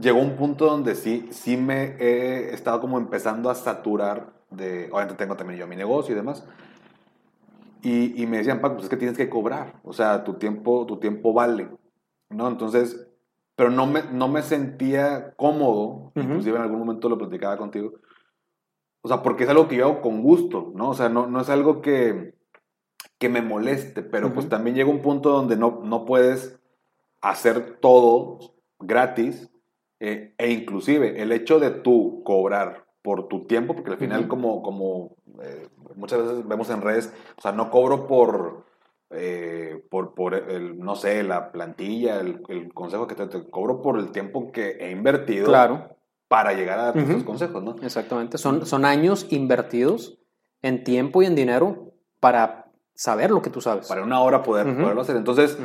[0.00, 5.14] llegó un punto donde sí, sí me he estado como empezando a saturar de, obviamente
[5.14, 6.46] tengo también yo mi negocio y demás,
[7.82, 10.86] y, y me decían, Paco, pues es que tienes que cobrar, o sea, tu tiempo,
[10.86, 11.68] tu tiempo vale,
[12.30, 12.48] ¿no?
[12.48, 13.06] Entonces,
[13.54, 16.20] pero no me, no me sentía cómodo, Ujú.
[16.20, 17.94] inclusive en algún momento lo platicaba contigo,
[19.02, 20.90] o sea, porque es algo que yo hago con gusto, ¿no?
[20.90, 22.34] O sea, no, no es algo que,
[23.18, 24.50] que me moleste, pero pues Ujú.
[24.50, 26.58] también llega un punto donde no, no puedes
[27.20, 29.48] hacer todo gratis
[30.00, 34.62] eh, e inclusive el hecho de tú cobrar por tu tiempo, porque al final como,
[34.62, 38.64] como eh, muchas veces vemos en redes, o sea, no cobro por,
[39.10, 43.80] eh, por, por el, no sé, la plantilla, el, el consejo que te, te cobro
[43.80, 45.96] por el tiempo que he invertido Claro.
[46.28, 46.98] para llegar a Ujú.
[47.12, 47.76] esos consejos, ¿no?
[47.80, 48.38] Exactamente.
[48.38, 50.18] Son, son años invertidos
[50.62, 53.86] en tiempo y en dinero para saber lo que tú sabes.
[53.86, 54.80] Para una hora poder, Ujú.
[54.80, 55.16] poderlo hacer.
[55.16, 55.56] Entonces.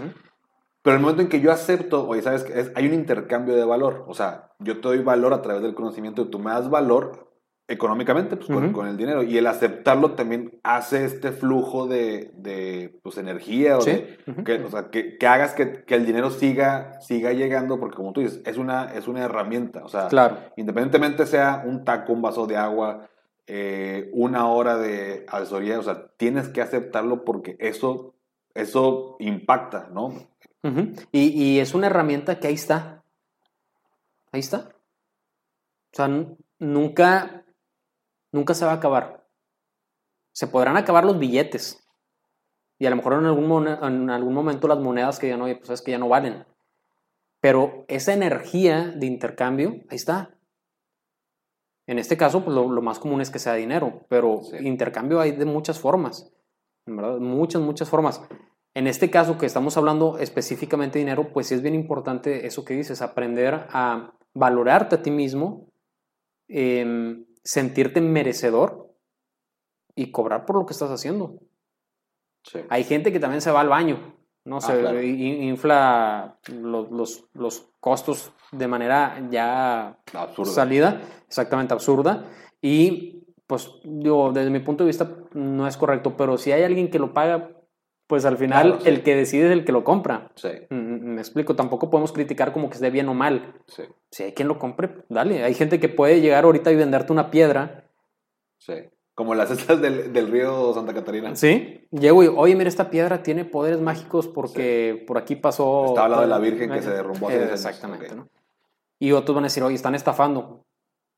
[0.83, 2.59] Pero el momento en que yo acepto, oye, ¿sabes qué?
[2.59, 4.03] Es, hay un intercambio de valor.
[4.07, 7.31] O sea, yo te doy valor a través del conocimiento y tú me das valor,
[7.67, 9.23] económicamente, pues con, el dinero.
[9.23, 13.91] Y el aceptarlo también hace este flujo de, de, pues, energía o Sí.
[13.91, 17.95] de, que, o sea, que, que hagas que, que el dinero siga, siga llegando, porque
[17.95, 19.85] como tú dices, es una, es una herramienta.
[19.85, 20.37] O sea, Claro.
[20.57, 23.07] independientemente sea un taco, un vaso de agua,
[23.47, 28.15] eh, una hora de asesoría, o sea, tienes que aceptarlo porque eso,
[28.53, 30.13] eso impacta, ¿no?
[31.11, 33.03] Y, y es una herramienta que ahí está.
[34.31, 34.69] Ahí está.
[35.93, 36.07] O sea,
[36.59, 37.43] nunca,
[38.31, 39.27] nunca se va a acabar.
[40.33, 41.83] Se podrán acabar los billetes.
[42.79, 45.45] Y a lo mejor en algún, mone- en algún momento las monedas que ya no,
[45.45, 46.45] pues es que ya no valen.
[47.41, 50.37] Pero esa energía de intercambio, ahí está.
[51.87, 54.57] En este caso, pues lo, lo más común es que sea dinero, pero Sí.
[54.65, 56.31] intercambio hay de muchas formas,
[56.85, 57.17] ¿verdad?
[57.19, 58.21] Muchas, muchas formas.
[58.73, 62.63] En este caso que estamos hablando específicamente de dinero, pues sí es bien importante eso
[62.63, 65.67] que dices, aprender a valorarte a ti mismo,
[66.47, 68.93] em, sentirte merecedor
[69.95, 71.39] y cobrar por lo que estás haciendo.
[72.43, 72.59] Sí.
[72.69, 74.15] Hay gente que también se va al baño,
[74.45, 74.57] ¿no?
[74.57, 75.01] Ah, se claro.
[75.03, 80.51] infla los, los- los costos de manera ya Absurdo.
[80.51, 82.25] salida, exactamente absurda.
[82.61, 86.89] Y pues digo, desde mi punto de vista no es correcto, pero si hay alguien
[86.89, 87.49] que lo paga,
[88.11, 88.89] pues al final Claro, sí.
[88.89, 90.29] el que decide es el que lo compra.
[90.35, 93.55] Sí, Mm, mm, Me explico, tampoco podemos criticar como que esté bien o mal.
[93.67, 95.43] sí, Si hay quien lo compre, dale.
[95.45, 97.85] Hay gente que puede llegar ahorita y venderte una piedra.
[98.57, 98.73] sí.
[99.13, 101.35] Como las estas del, del río Santa Catarina.
[101.35, 101.85] Sí.
[101.91, 105.85] Llego y, oye, mira, esta piedra tiene poderes mágicos porque por aquí pasó.
[105.87, 107.59] Está hablando de la Virgen que se derrumbó hace 10 años.
[107.65, 108.15] Exactamente.
[108.15, 108.27] ¿no?
[108.99, 110.63] Y otros van a decir, oye, están estafando.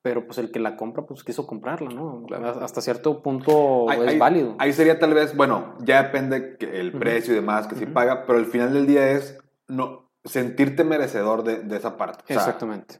[0.04, 2.24] Pero pues el que la compra, pues quiso comprarla, ¿no?
[2.28, 2.46] Claro.
[2.62, 4.56] Hasta cierto punto Ahí- es ahí- válido.
[4.60, 7.94] Ahí sería tal vez, bueno, ya depende el precio y demás que sí Ujú.
[7.94, 9.38] paga, pero al final del día es
[9.70, 12.24] no sentirte merecedor de, de esa parte.
[12.26, 13.00] O sea, Exactamente.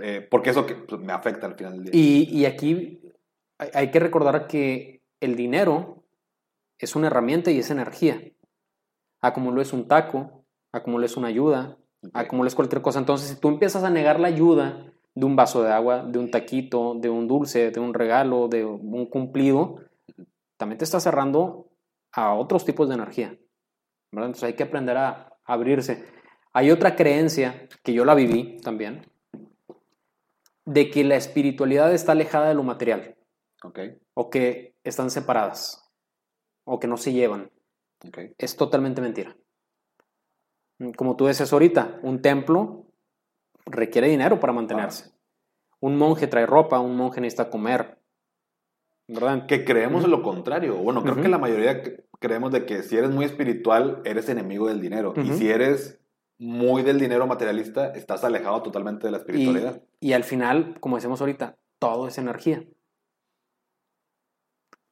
[0.00, 1.92] eh, porque eso que, pues, me afecta al final del día.
[1.94, 3.00] Y, y aquí
[3.58, 6.02] hay, hay que recordar que el dinero
[6.78, 8.20] es una herramienta y es energía.
[9.20, 11.76] A como lo es un taco, a como lo es una ayuda,
[12.12, 12.26] a Ok.
[12.28, 12.98] como lo es cualquier cosa.
[12.98, 16.30] Entonces, si tú empiezas a negar la ayuda de un vaso de agua, de un
[16.30, 19.80] taquito, de un dulce, de un regalo, de un cumplido,
[20.56, 21.68] también te estás cerrando
[22.12, 23.36] a otros tipos de energía.
[24.12, 24.28] ¿verdad?
[24.28, 26.04] Entonces hay que aprender a abrirse.
[26.52, 29.06] Hay otra creencia que yo la viví también,
[30.64, 33.16] de que la espiritualidad está alejada de lo material,
[33.62, 33.78] Ok,
[34.14, 35.90] o que están separadas,
[36.64, 37.50] o que no se llevan.
[38.06, 38.18] ok.
[38.38, 39.36] Es totalmente mentira.
[40.96, 42.86] Como tú decías ahorita, un templo
[43.70, 45.10] requiere dinero para mantenerse.
[45.80, 47.98] Un monje trae ropa, un monje necesita comer.
[49.08, 49.46] ¿Verdad?
[49.46, 50.76] Que creemos en lo contrario.
[50.76, 54.68] Bueno, creo que la mayoría cre- creemos de que si eres muy espiritual, eres enemigo
[54.68, 55.14] del dinero.
[55.16, 55.98] Y si eres
[56.38, 59.82] muy del dinero materialista, estás alejado totalmente de la Y, espiritualidad.
[60.00, 62.64] y al final, como decimos ahorita, todo es energía.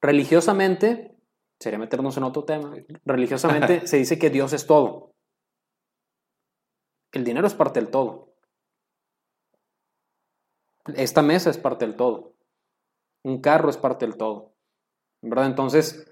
[0.00, 1.16] Religiosamente,
[1.58, 2.74] sería meternos en otro tema,
[3.04, 5.12] religiosamente se dice que Dios es todo.
[7.12, 8.34] El dinero es parte del todo.
[10.96, 12.34] Esta mesa es parte del todo.
[13.24, 14.52] Un carro es parte del todo.
[15.20, 15.46] ¿Verdad?
[15.46, 16.10] Entonces,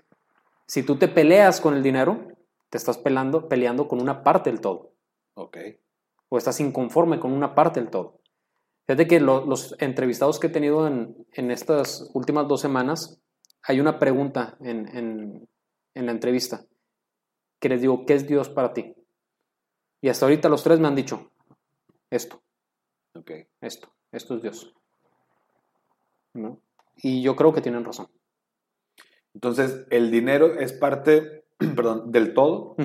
[0.66, 2.26] si tú te peleas con el dinero,
[2.70, 4.92] te estás peleando, peleando con una parte del todo
[5.34, 5.56] Ok.
[6.28, 8.20] o estás inconforme con una parte del todo.
[8.86, 13.20] Fíjate que lo- los entrevistados que he tenido en, en estas últimas dos semanas,
[13.62, 15.48] hay una pregunta en, en-
[15.94, 16.64] en la entrevista
[17.60, 18.94] que les digo, ¿qué es Dios para ti?
[20.00, 21.30] Y hasta ahorita los tres me han dicho,
[22.10, 22.42] esto,
[23.14, 23.30] Ok.
[23.60, 24.74] esto, esto es Dios.
[26.34, 26.60] ¿No?
[26.96, 28.08] Y yo creo que tienen razón.
[29.34, 31.44] Entonces, el dinero es parte,
[31.76, 32.76] perdón, del todo.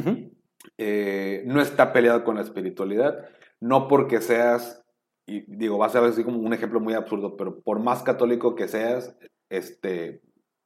[0.78, 3.30] Eh, no está peleado con la espiritualidad,
[3.60, 4.84] no porque seas,
[5.26, 8.54] y digo, va a ser así como un ejemplo muy absurdo, pero por más católico
[8.54, 9.16] que seas,
[9.50, 10.22] este,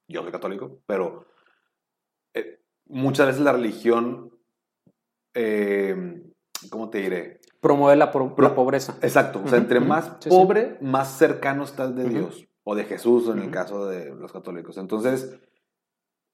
[0.08, 1.28] yo soy católico, pero
[2.34, 4.32] eh, muchas veces la religión,
[5.34, 6.24] eh,
[6.70, 7.40] ¿cómo te diré?
[7.66, 8.96] Promueve la, Pro- la pobreza.
[9.02, 10.30] Exacto, o sea, entre más Sí, sí.
[10.30, 12.08] pobre, más cercano estás de.
[12.08, 14.78] Dios, o de Jesús en el caso de los católicos.
[14.78, 15.40] Entonces,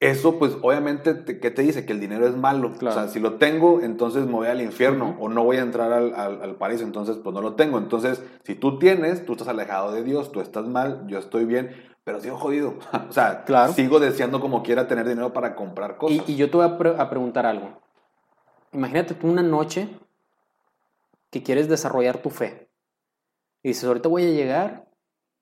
[0.02, 1.86] eso pues obviamente, te- ¿qué te dice?
[1.86, 2.74] Que el dinero es malo.
[2.78, 2.98] Claro.
[2.98, 5.26] O sea, si lo tengo, entonces me voy al infierno, Ujú.
[5.26, 7.78] o no voy a entrar al, al, al paraíso, entonces pues no lo tengo.
[7.78, 11.72] Entonces, si tú tienes, tú estás alejado de Dios, tú estás mal, yo estoy bien,
[12.04, 12.74] pero sigo jodido.
[13.10, 13.72] o sea, Claro.
[13.72, 16.28] sigo deseando como quiera tener dinero para comprar cosas.
[16.28, 17.80] Y, y yo te voy a, pre- a preguntar algo.
[18.74, 19.88] Imagínate tú una noche
[21.32, 22.70] que quieres desarrollar tu fe.
[23.64, 24.90] Y dices, ahorita voy a llegar,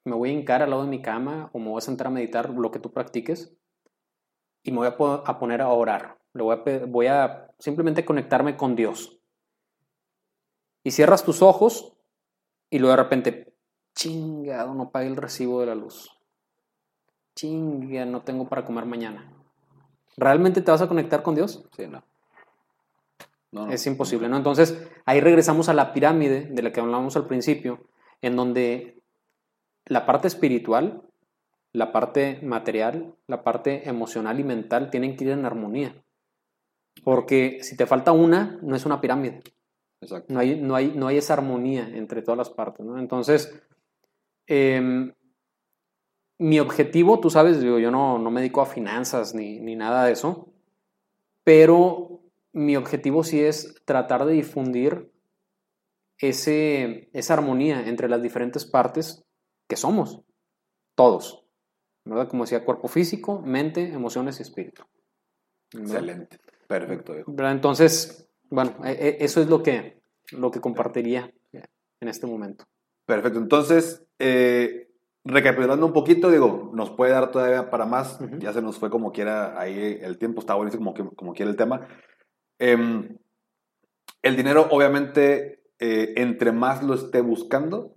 [0.06, 2.12] me voy a hincar al lado de mi cama o me voy a sentar a
[2.12, 3.56] meditar lo que tú practiques
[4.64, 6.20] y me voy a, po- a poner a orar.
[6.34, 9.20] Le voy, a, voy a simplemente conectarme con Dios.
[10.84, 11.94] Y cierras tus ojos
[12.70, 13.54] y luego de repente,
[13.96, 16.10] chingado, no pagué el recibo de la luz.
[17.36, 19.34] chinga, no tengo para comer mañana.
[20.18, 21.64] ¿Realmente te vas a conectar con Dios?
[21.76, 22.04] Sí, no.
[23.52, 23.72] No, no.
[23.72, 24.38] Es imposible, ¿no?
[24.38, 27.88] Entonces, ahí regresamos a la pirámide de la que hablábamos al principio,
[28.22, 29.02] en donde
[29.86, 31.02] la parte espiritual,
[31.74, 35.96] la parte material, la parte emocional y mental tienen que ir en armonía.
[37.04, 39.42] Porque si te falta una, no es una pirámide.
[40.02, 40.34] Exacto.
[40.34, 42.98] No hay, no hay, no hay esa armonía entre todas las partes, ¿no?
[42.98, 43.62] Entonces,
[44.48, 45.14] em,
[46.38, 50.06] mi objetivo, tú sabes, digo, yo no, no me dedico a finanzas ni, ni nada
[50.06, 50.54] de eso,
[51.44, 52.19] pero
[52.60, 55.12] mi objetivo sí es tratar de difundir
[56.18, 59.24] ese, esa armonía entre las diferentes partes
[59.68, 60.22] que somos,
[60.96, 61.46] todos,
[62.04, 62.28] ¿verdad?
[62.28, 64.84] Como decía, cuerpo físico, mente, emociones y espíritu.
[65.74, 65.90] ¿verdad?
[65.92, 66.40] Excelente.
[66.68, 67.14] Perfecto.
[67.28, 67.54] ¿Verdad?
[67.54, 70.02] Entonces, bueno, e- e- eso es lo que,
[70.32, 72.66] lo que compartiría en este momento.
[73.06, 73.40] Perfecto.
[73.40, 74.90] Entonces, eh,
[75.24, 78.20] recapitulando un poquito, digo, nos puede dar todavía para más.
[78.40, 81.58] Ya se nos fue como quiera ahí el tiempo, está buenísimo como, como quiera el
[81.58, 81.88] tema.
[82.60, 83.18] Em,
[84.22, 87.96] el dinero, obviamente, eh, entre más lo esté buscando,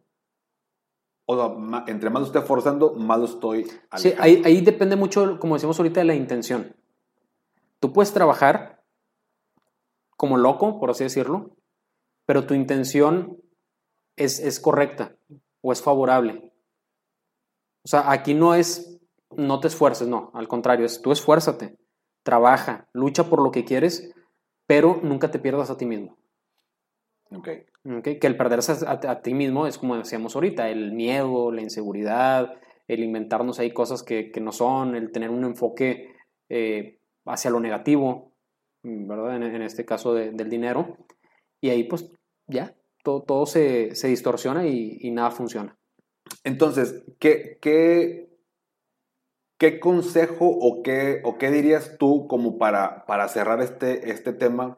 [1.26, 4.22] o sea, entre más lo esté forzando, más lo estoy Sí, alejando.
[4.22, 6.76] ahí, ahí depende mucho, como decíamos ahorita, de la intención.
[7.80, 8.84] Tú puedes trabajar
[10.16, 11.56] como loco, por así decirlo,
[12.26, 13.38] pero tu intención
[14.16, 15.16] es, es correcta
[15.60, 16.52] o es favorable.
[17.84, 19.00] O sea, aquí no es
[19.36, 21.78] no te esfuerces, no, al contrario, es tú esfuérzate,
[22.22, 24.12] trabaja, lucha por lo que quieres,
[24.72, 26.16] pero nunca te pierdas a ti mismo.
[27.30, 27.48] Ok.
[27.98, 28.08] ¿ok?
[28.20, 32.54] Que el perderse a, a ti mismo es como decíamos ahorita, el miedo, la inseguridad,
[32.88, 36.14] el inventarnos ahí cosas que, que no son, el tener un enfoque
[36.48, 38.32] eh, hacia lo negativo,
[38.82, 39.36] ¿verdad?
[39.36, 40.96] En, en este caso de- del dinero.
[41.60, 42.10] Y ahí pues
[42.48, 45.76] ya, todo, todo se, se distorsiona y, y nada funciona.
[46.44, 48.28] Entonces, ¿qué, qué,
[49.62, 54.76] qué consejo o qué, o qué dirías tú como para, para cerrar este, este tema?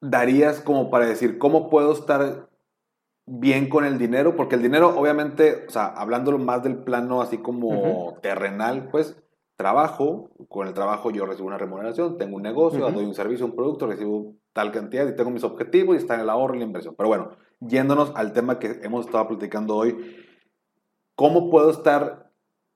[0.00, 2.48] ¿Darías como para decir cómo puedo estar
[3.26, 4.36] bien con el dinero?
[4.36, 9.20] Porque el dinero, obviamente, o sea, hablándolo más del plano así como terrenal, pues
[9.56, 12.94] trabajo, con el trabajo yo recibo una remuneración, tengo un negocio, Ujú.
[12.94, 16.20] doy un servicio, un producto, recibo tal cantidad y tengo mis objetivos y está en
[16.20, 16.94] el ahorro y la inversión.
[16.96, 19.96] Pero bueno, yéndonos al tema que hemos estado platicando hoy,
[21.16, 22.25] ¿cómo puedo estar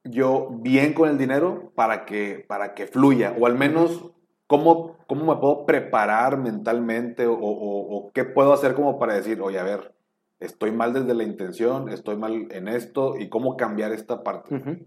[0.04, 3.34] yo bien con el dinero para que, para que fluya?
[3.38, 4.10] O al menos,
[4.46, 7.26] ¿cómo, cómo me puedo preparar mentalmente?
[7.28, 9.94] O, qué puedo hacer como para decir, oye, a ver,
[10.38, 14.86] estoy mal desde la intención, estoy mal en esto, y cómo cambiar esta parte?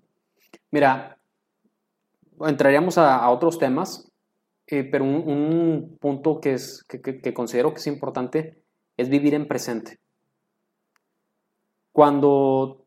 [0.72, 1.18] Mira,
[2.42, 4.12] entraríamos a, otros temas,
[4.68, 8.64] eh, pero un, un punto que, es, que considero que es importante
[8.98, 10.00] es vivir en presente.
[11.92, 12.83] Cuando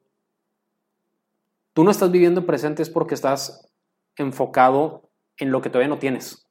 [1.76, 3.70] tú no estás viviendo en presente es porque estás
[4.16, 6.46] enfocado en lo que todavía no tienes.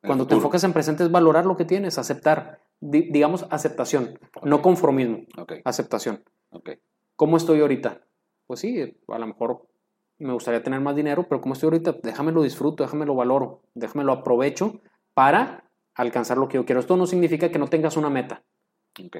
[0.00, 4.62] Cuando te enfocas en presente es valorar lo que tienes, aceptar, Di- digamos aceptación, no
[4.62, 5.26] conformismo,
[5.64, 6.22] aceptación.
[7.16, 8.00] ¿Cómo estoy ahorita?
[8.46, 9.66] Pues sí, a lo mejor
[10.18, 11.96] me gustaría tener más dinero, pero ¿cómo estoy ahorita?
[12.04, 14.80] Déjame lo disfruto, déjame lo valoro, déjame lo aprovecho
[15.14, 15.64] para
[15.94, 16.78] alcanzar lo que yo quiero.
[16.80, 18.44] Esto no significa que no tengas una meta.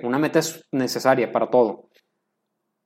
[0.06, 1.88] Una meta es necesaria para todo.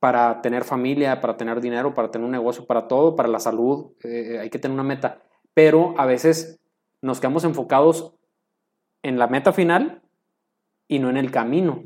[0.03, 3.93] Para tener familia, para tener dinero, para tener un negocio, para todo, para la salud,
[4.03, 5.21] eh, hay que tener una meta.
[5.53, 6.59] Pero a veces
[7.01, 8.13] nos quedamos enfocados
[9.01, 10.01] en la meta final
[10.89, 11.83] y no en el camino.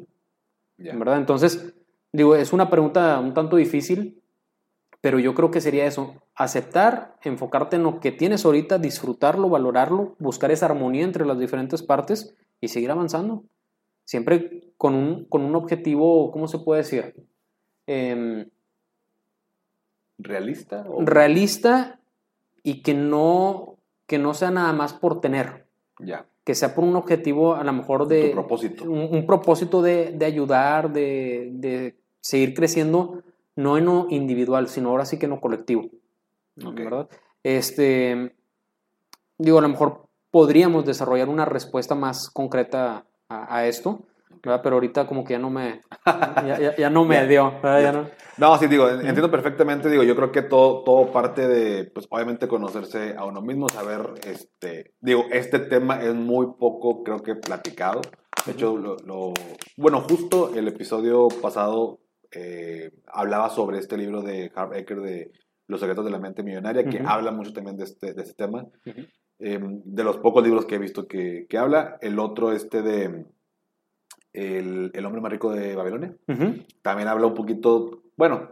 [0.80, 0.96] Ya.
[0.96, 1.18] ¿verdad?
[1.18, 1.76] Entonces,
[2.12, 4.20] digo, es una pregunta un tanto difícil,
[5.00, 10.16] pero yo creo que sería eso, aceptar, enfocarte en lo que tienes ahorita, disfrutarlo, valorarlo,
[10.18, 13.44] buscar esa armonía entre las diferentes partes y seguir avanzando.
[14.06, 17.14] Siempre con un, con un objetivo, ¿cómo se puede decir?
[17.88, 18.50] Em,
[20.20, 20.86] ¿Realista?
[20.90, 22.00] o- realista
[22.64, 23.78] y que no,
[24.08, 25.66] que no sea nada más por tener,
[26.00, 26.26] Ya.
[26.44, 28.30] que sea por un objetivo a lo mejor de...
[28.30, 28.84] Tu propósito.
[28.86, 33.22] un, un propósito de, de ayudar, de, de seguir creciendo,
[33.56, 35.90] no en lo individual, sino ahora sí que en lo colectivo.
[36.56, 37.08] ¿verdad?
[37.44, 38.36] Este,
[39.38, 44.04] digo, a lo mejor podríamos desarrollar una respuesta más concreta a, a esto,
[44.48, 44.62] ¿verdad?
[44.64, 47.52] pero ahorita como que ya no me, ya, ya- ya no me dio.
[47.62, 47.82] ¿verdad?
[47.82, 51.48] Ya no- No, sí, digo, en- entiendo perfectamente, digo, yo creo que todo, todo parte
[51.48, 57.04] de, pues, obviamente conocerse a uno mismo, saber, este, digo, este tema es muy poco,
[57.04, 58.02] creo que, platicado.
[58.46, 59.34] De hecho, lo, lo-
[59.76, 62.00] bueno, justo el episodio pasado
[62.32, 65.32] eh, hablaba sobre este libro de Harv Eker de
[65.68, 67.08] Los secretos de la mente millonaria, que Ujú.
[67.10, 68.64] habla mucho también de este, de este tema.
[68.86, 69.02] Ujú.
[69.40, 73.26] Eh, de los pocos libros que he visto que, que habla, el otro, este de
[74.34, 76.16] el, el hombre más rico de Babilonia
[76.82, 78.50] también habla un poquito, bueno,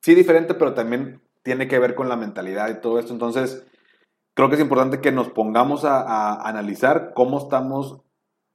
[0.00, 3.12] sí diferente, pero también tiene que ver con la mentalidad y todo esto.
[3.12, 3.66] Entonces,
[4.34, 8.00] creo que es importante que nos pongamos a, a analizar cómo estamos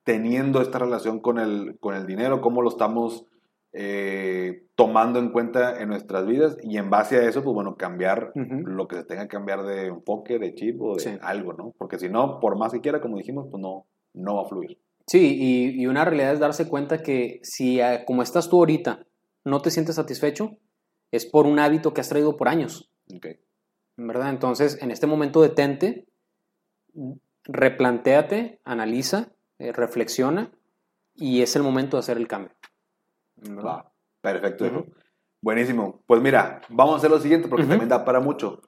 [0.03, 3.25] teniendo esta relación con el, con el dinero, cómo lo estamos
[3.73, 8.31] eh, tomando en cuenta en nuestras vidas y en base a eso, pues bueno, cambiar
[8.35, 11.17] lo que se tenga que cambiar de enfoque, de chip o de Sí.
[11.21, 11.73] algo, ¿no?
[11.77, 14.77] Porque si no, por más que quiera, como dijimos, pues no, no va a fluir.
[15.07, 19.05] Sí, y, y una realidad es darse cuenta que si eh, como estás tú ahorita
[19.43, 20.57] no te sientes satisfecho,
[21.11, 23.27] es por un hábito que has traído por años, Ok.
[23.97, 24.29] ¿verdad?
[24.29, 26.07] Entonces, en este momento detente,
[27.43, 30.51] replantéate, analiza, eh, reflexiona
[31.13, 32.51] y es el momento de hacer el cambio.
[33.63, 33.91] Va,
[34.21, 34.65] perfecto.
[34.65, 34.85] Hijo.
[35.41, 36.03] Buenísimo.
[36.07, 37.69] Pues mira, vamos a hacer lo siguiente porque Ujú.
[37.71, 38.61] también da para mucho.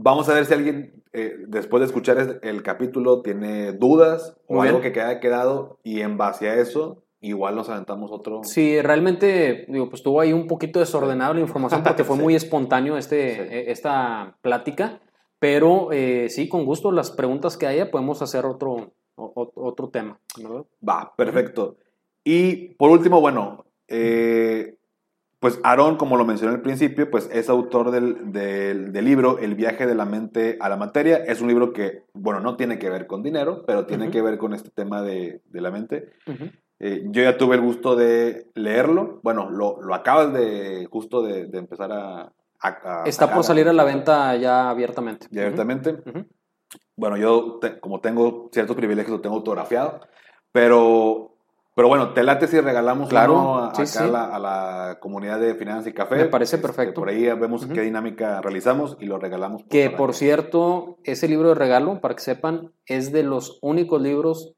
[0.00, 4.62] Vamos a ver si alguien, eh, después de escuchar es- el capítulo, tiene dudas o
[4.62, 8.42] algo que haya quedado y en base a eso, igual nos aventamos otro.
[8.44, 12.22] Sí, realmente, digo, pues estuvo ahí un poquito desordenado la información porque fue Sí.
[12.22, 13.40] muy espontáneo este, Sí.
[13.50, 15.00] eh, esta plática,
[15.40, 20.20] pero eh, sí, con gusto, las preguntas que haya podemos hacer otro, o- otro tema,
[20.40, 20.64] ¿verdad?
[20.88, 21.76] Va, perfecto.
[22.22, 24.76] Y por último, bueno, eh,
[25.40, 29.54] pues Aarón, como lo mencioné al principio, pues es autor del, del- del libro El
[29.54, 31.18] viaje de la mente a la materia.
[31.18, 34.36] Es un libro que, bueno, no tiene que ver con dinero, pero tiene que ver
[34.38, 36.10] con este tema de, de la mente.
[36.80, 39.20] Eh, yo ya tuve el gusto de leerlo.
[39.22, 42.32] Bueno, lo, lo acabas de justo de, de empezar a...
[42.60, 45.26] a- a Está por salir a la venta ya abiertamente.
[45.30, 45.96] Ya abiertamente.
[46.96, 50.00] Bueno, yo te- como tengo ciertos privilegios, lo tengo autografiado,
[50.52, 51.36] pero,
[51.78, 53.98] pero bueno, te late si regalamos Claro, uno a, sí, acá sí.
[54.02, 56.16] A, la, a la comunidad de Finanzas y Café.
[56.16, 56.98] Me parece Este, perfecto.
[57.00, 57.72] por ahí vemos Ujú.
[57.72, 59.62] qué dinámica realizamos y lo regalamos.
[59.62, 64.02] pues, Que por cierto, ese libro de regalo, para que sepan, es de los únicos
[64.02, 64.54] libros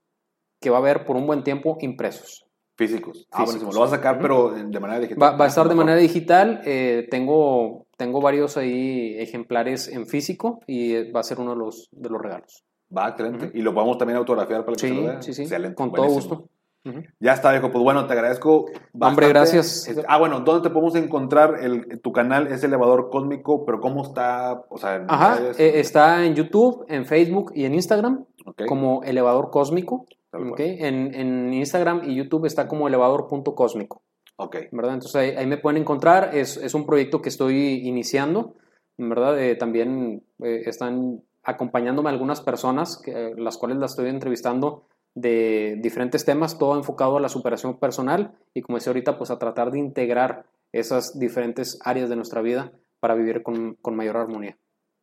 [0.62, 2.46] que va a haber por un buen tiempo impresos.
[2.78, 3.26] Físicos.
[3.30, 3.44] Ah, Físicos.
[3.44, 3.72] buenísimo.
[3.74, 4.22] Lo vas a sacar, Ujú.
[4.22, 5.22] pero de manera digital.
[5.22, 6.62] Va, va a estar de manera digital.
[6.64, 11.58] eh, tengo, tengo varios ahí ejemplares en físico y eh, va a ser uno de
[11.58, 12.64] los, de los regalos.
[12.96, 13.48] Va, excelente.
[13.48, 13.58] Ujú.
[13.58, 15.20] Y lo podemos también autografiar para que se Sí, lo vea.
[15.20, 15.42] sí, sí.
[15.42, 15.74] Excelente.
[15.76, 16.48] Con todo buenísimo.
[17.18, 17.70] Ya está, viejo.
[17.70, 18.66] Pues bueno, te agradezco.
[18.92, 19.28] bastante.
[19.28, 19.88] gracias.
[19.88, 21.56] Este, ah, bueno, ¿dónde te podemos encontrar?
[21.60, 24.64] El, tu canal es Elevador Cósmico, pero ¿cómo está?
[24.70, 28.24] O sea, en Ajá, eh, está en YouTube, en Facebook y en Instagram
[28.66, 30.06] como Elevador Cósmico.
[30.32, 34.02] En, en Instagram y YouTube está como elevador.cósmico.
[34.36, 34.94] Ok, ¿verdad?
[34.94, 36.34] Entonces ahí, ahí me pueden encontrar.
[36.34, 38.54] Es, es un proyecto que estoy iniciando,
[38.96, 39.38] ¿verdad?
[39.38, 46.24] Eh, también eh, están acompañándome algunas personas, que, las cuales las estoy entrevistando de diferentes
[46.24, 49.78] temas, todo enfocado a la superación personal y como decía ahorita, pues a tratar de
[49.78, 54.56] integrar esas diferentes áreas de nuestra vida para vivir con, con mayor armonía.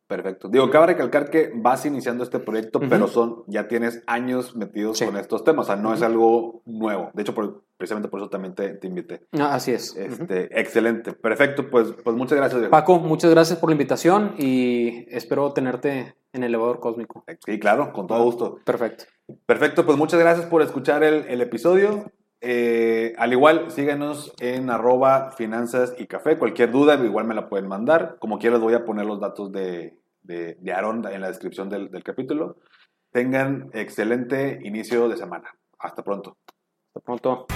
[0.08, 0.48] Perfecto.
[0.48, 5.04] Digo, cabe recalcar que vas iniciando este proyecto, pero son, ya tienes años metidos Sí.
[5.04, 7.10] con estos temas, o sea, no es algo nuevo.
[7.14, 9.26] De hecho, por- precisamente por eso también te, te invité.
[9.38, 9.94] Ah, así es.
[9.96, 11.70] Este, Excelente, perfecto.
[11.70, 12.60] Pues, pues muchas gracias.
[12.60, 12.72] Diego.
[12.72, 17.24] Paco, muchas gracias por la invitación y espero tenerte en el elevador cósmico.
[17.46, 18.58] Sí, claro, con todo gusto.
[18.64, 19.04] Perfecto.
[19.46, 22.10] Perfecto, pues muchas gracias por escuchar el, el episodio.
[22.40, 26.38] Eh, al igual, síganos en arroba finanzas y café.
[26.38, 28.16] Cualquier duda, igual me la pueden mandar.
[28.20, 29.97] Como quieras, voy a poner los datos de,
[30.28, 32.58] de, de Aaron en la descripción del, del capítulo.
[33.10, 35.50] Tengan excelente inicio de semana.
[35.78, 36.36] Hasta pronto.
[36.94, 37.46] Hasta pronto.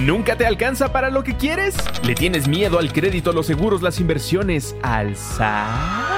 [0.00, 1.76] ¿Nunca te alcanza para lo que quieres?
[2.04, 6.17] ¿Le tienes miedo al crédito, a los seguros, las inversiones, al SAT?